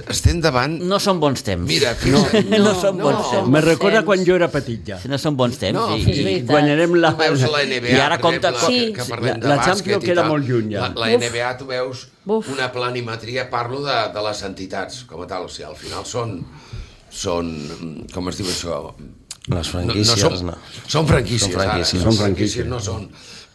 [0.08, 0.78] Estem davant...
[0.88, 1.66] No són bons temps.
[1.68, 2.54] Mira, no, fixa't.
[2.56, 3.04] no, són no.
[3.10, 3.48] bons temps.
[3.52, 4.96] Me recorda quan jo era petit ja.
[5.12, 5.76] No són bons temps.
[5.76, 6.46] No, i, veritat.
[6.54, 7.10] Guanyarem la...
[7.12, 8.94] Tu veus la NBA, I ara compta exemple, com- que, Sí.
[8.96, 10.86] que parlem de La bàsquet Champions queda molt lluny, ja.
[10.96, 11.10] La, la.
[11.20, 12.48] NBA, tu veus Uf.
[12.54, 16.38] una planimetria, parlo de, de les entitats, com a tal, o sigui, al final són,
[17.12, 17.52] són
[18.14, 18.80] com es diu això?
[19.52, 20.56] Les franquícies, són, no.
[20.88, 22.00] Són franquícies, Són franquícies.
[22.00, 22.08] ara.
[22.08, 22.66] Són franquícies.
[22.72, 23.10] no són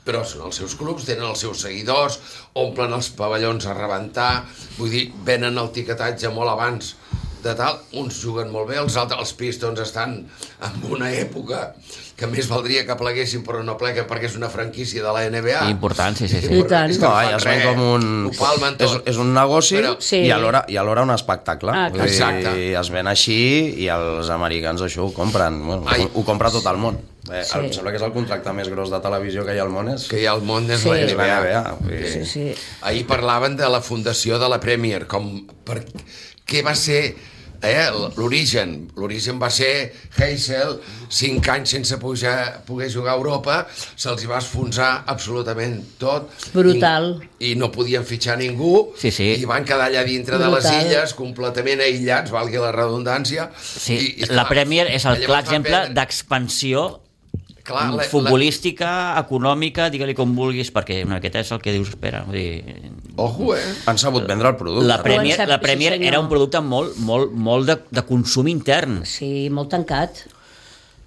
[0.10, 2.18] però són els seus clubs, tenen els seus seguidors,
[2.58, 4.32] omplen els pavellons a rebentar,
[4.80, 6.96] vull dir, venen el tiquetatge molt abans
[7.40, 10.18] de tal, uns juguen molt bé, els altres, els Pistons estan
[10.66, 11.70] en una època
[12.20, 15.62] que més valdria que pleguessin però no pleguen perquè és una franquícia de la NBA.
[15.72, 16.50] Important, sí, sí, sí.
[16.58, 16.92] I tant.
[16.92, 18.10] És No, ja es ven res, com un...
[18.76, 20.20] És, és un negoci Però- Sí.
[20.26, 21.72] i, alhora, i alhora un espectacle.
[21.72, 22.74] Ah, Exacte.
[22.76, 23.40] Es ven així
[23.86, 25.62] i els americans això ho compren.
[25.66, 26.10] Bueno, Ai.
[26.12, 27.00] ho compra tot el món.
[27.32, 27.58] Eh, Sí.
[27.60, 29.90] Em sembla que és el contracte més gros de televisió que hi ha al món.
[29.94, 30.90] És, que hi ha al món és Sí.
[30.90, 31.78] la NBA.
[32.14, 32.46] Sí, sí.
[32.82, 35.84] Ahir parlaven de la fundació de la Premier, com per
[36.48, 37.16] què va ser
[37.62, 38.88] eh, l'origen.
[38.96, 40.78] L'origen va ser Heysel,
[41.12, 43.68] cinc anys sense pujar, poder jugar a Europa,
[44.00, 46.30] se'ls va esfonsar absolutament tot.
[46.54, 47.10] Brutal.
[47.40, 49.28] I, I no podien fitxar ningú, Sí, sí.
[49.42, 50.86] i van quedar allà dintre de les Brutal.
[50.88, 53.50] illes, completament aïllats, valgui la redundància.
[53.60, 57.02] Sí, I, i, la Premier és el clar exemple d'expansió
[57.70, 58.90] Clar, la- futbolística,
[59.22, 62.90] econòmica, digue-li com vulguis, perquè una miqueta és el que dius, espera, vull dir,
[63.22, 63.62] Ojo, eh?
[63.86, 64.88] Han sabut vendre el producte.
[64.88, 66.08] La Premier, sap, la sí, Premier senyor.
[66.14, 69.02] era un producte molt, molt, molt de, de consum intern.
[69.06, 70.24] Sí, molt tancat.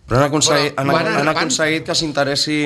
[0.07, 2.63] Però han aconseguit, Però han, han van- aconseguit que s'interessi...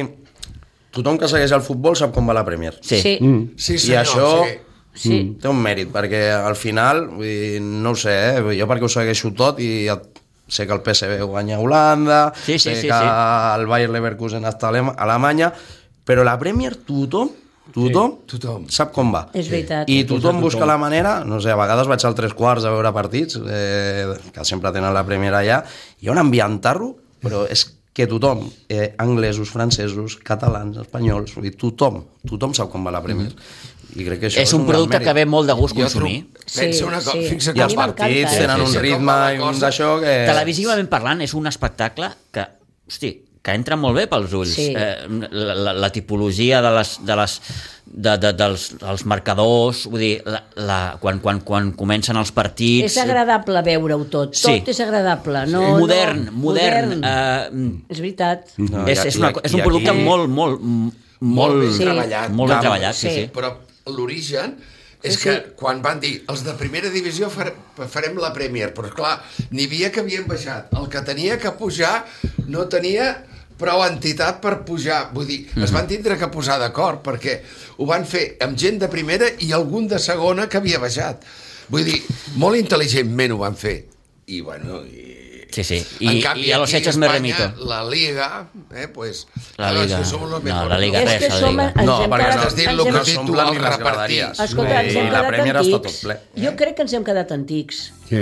[0.96, 2.74] Tothom que segueix el futbol sap com va la Premier.
[2.80, 2.98] Sí.
[3.02, 3.18] sí.
[3.20, 3.50] Mm.
[3.60, 4.46] Sí, I senyor, això-
[4.94, 5.08] sí.
[5.08, 5.18] sí.
[5.42, 8.56] Té un mèrit, perquè al final, vull dir, no ho sé, eh?
[8.58, 9.98] jo perquè ho segueixo tot i ja
[10.48, 13.08] sé que el PSV guanya a Holanda, Sí, sí, sé sí, que sí.
[13.60, 15.52] el Bayer Leverkusen està a Alema- a Alemanya,
[16.06, 17.30] però la Premier tothom,
[17.74, 18.68] tothom, Sí, tothom.
[18.70, 19.28] sap com va.
[19.34, 19.88] És veritat.
[19.90, 20.40] I tothom Tothom.
[20.42, 24.14] busca la manera, no sé, a vegades vaig al tres quarts a veure partits, eh,
[24.32, 25.64] que sempre tenen la Premier allà,
[26.00, 31.56] hi ha un ambientarro, però és que tothom, eh, anglesos, francesos, catalans, espanyols, vull dir,
[31.56, 33.32] tothom, tothom sap com va la Premier.
[33.96, 36.18] I crec que això És un gran producte que ve molt de gust Jo consumir.
[36.26, 37.54] trobo- Pensa una cosa, Sí, fixa sí.
[37.54, 38.38] que I els partits eh?
[38.38, 39.66] tenen un Fixa com ritme i un cosa.
[39.66, 40.16] d'això que...
[40.28, 42.44] Televisivament parlant, és un espectacle que,
[42.86, 43.10] hosti,
[43.42, 44.52] que entra molt bé pels ulls.
[44.54, 44.72] Sí.
[44.76, 47.36] Eh, la, la, la tipologia de les, de les,
[47.86, 52.90] de, de, dels, dels marcadors, vull dir, la, la, quan, quan, quan comencen els partits...
[52.92, 54.34] És agradable veure-ho tot.
[54.34, 54.58] Sí.
[54.60, 55.46] Tot és agradable.
[55.50, 56.98] No, modern, no, modern.
[57.02, 58.50] Eh, És veritat.
[58.58, 61.80] No, és, és, una, és un producte aquí- molt, molt, molt, Molt Sí.
[61.86, 62.28] treballat.
[62.30, 63.14] molt ben treballat, sí, Sí.
[63.22, 63.30] sí.
[63.32, 63.54] Però
[63.86, 64.56] l'origen
[65.02, 65.42] és Sí, que sí.
[65.56, 67.54] quan van dir els de primera divisió fare-
[67.88, 70.72] farem la Premier, però clar, n'hi havia que havien baixat.
[70.74, 72.04] El que tenia que pujar
[72.48, 73.24] no tenia
[73.56, 75.10] prou entitat per pujar.
[75.14, 77.40] Vull dir, es van tindre que posar d'acord perquè
[77.78, 81.22] ho van fer amb gent de primera i algun de segona que havia baixat.
[81.68, 82.02] Vull dir,
[82.36, 83.84] molt intel·ligentment ho van fer.
[84.26, 85.14] I bueno, i...
[85.56, 85.86] Sí, sí.
[86.00, 87.64] En I, canvi, i a los hechos me Espanya, remito.
[87.64, 89.26] La Liga, eh, pues...
[89.56, 89.98] La claro, Liga.
[90.00, 90.68] que somos los No, mejores.
[90.68, 91.72] la Liga És res, que la som, Liga.
[91.86, 93.80] No, perquè estàs dient ens hem- que no has dit les repartits.
[93.80, 94.40] graderies.
[94.46, 96.02] Escolta, ens hem la quedat antics.
[96.44, 97.80] Jo crec que ens hem quedat antics.
[98.10, 98.20] Sí.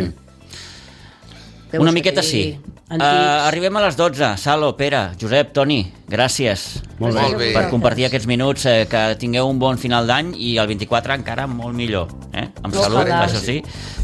[1.75, 2.55] Veus Una que miqueta sí.
[2.85, 3.01] Uh,
[3.49, 4.37] arribem a les 12.
[4.39, 7.23] Salo, Pere, Josep, Toni, gràcies Molt bé.
[7.23, 7.49] Molt bé.
[7.57, 8.67] per compartir aquests minuts.
[8.71, 12.13] Eh, que tingueu un bon final d'any i el 24 encara molt millor.
[12.31, 12.45] Eh?
[12.63, 12.85] Amb Ojalà.
[12.85, 13.57] salut, això sí,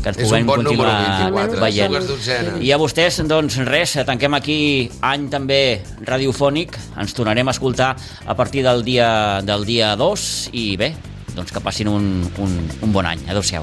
[0.03, 0.97] que ens És puguem un bon continuar
[1.31, 2.59] 24, veient.
[2.65, 4.59] I a vostès, doncs res, tanquem aquí
[5.01, 5.61] any també
[6.03, 6.75] radiofònic.
[6.99, 7.95] Ens tornarem a escoltar
[8.27, 10.95] a partir del dia, del dia 2 i bé,
[11.37, 12.11] doncs que passin un,
[12.43, 13.23] un, un bon any.
[13.29, 13.63] Adéu-siau.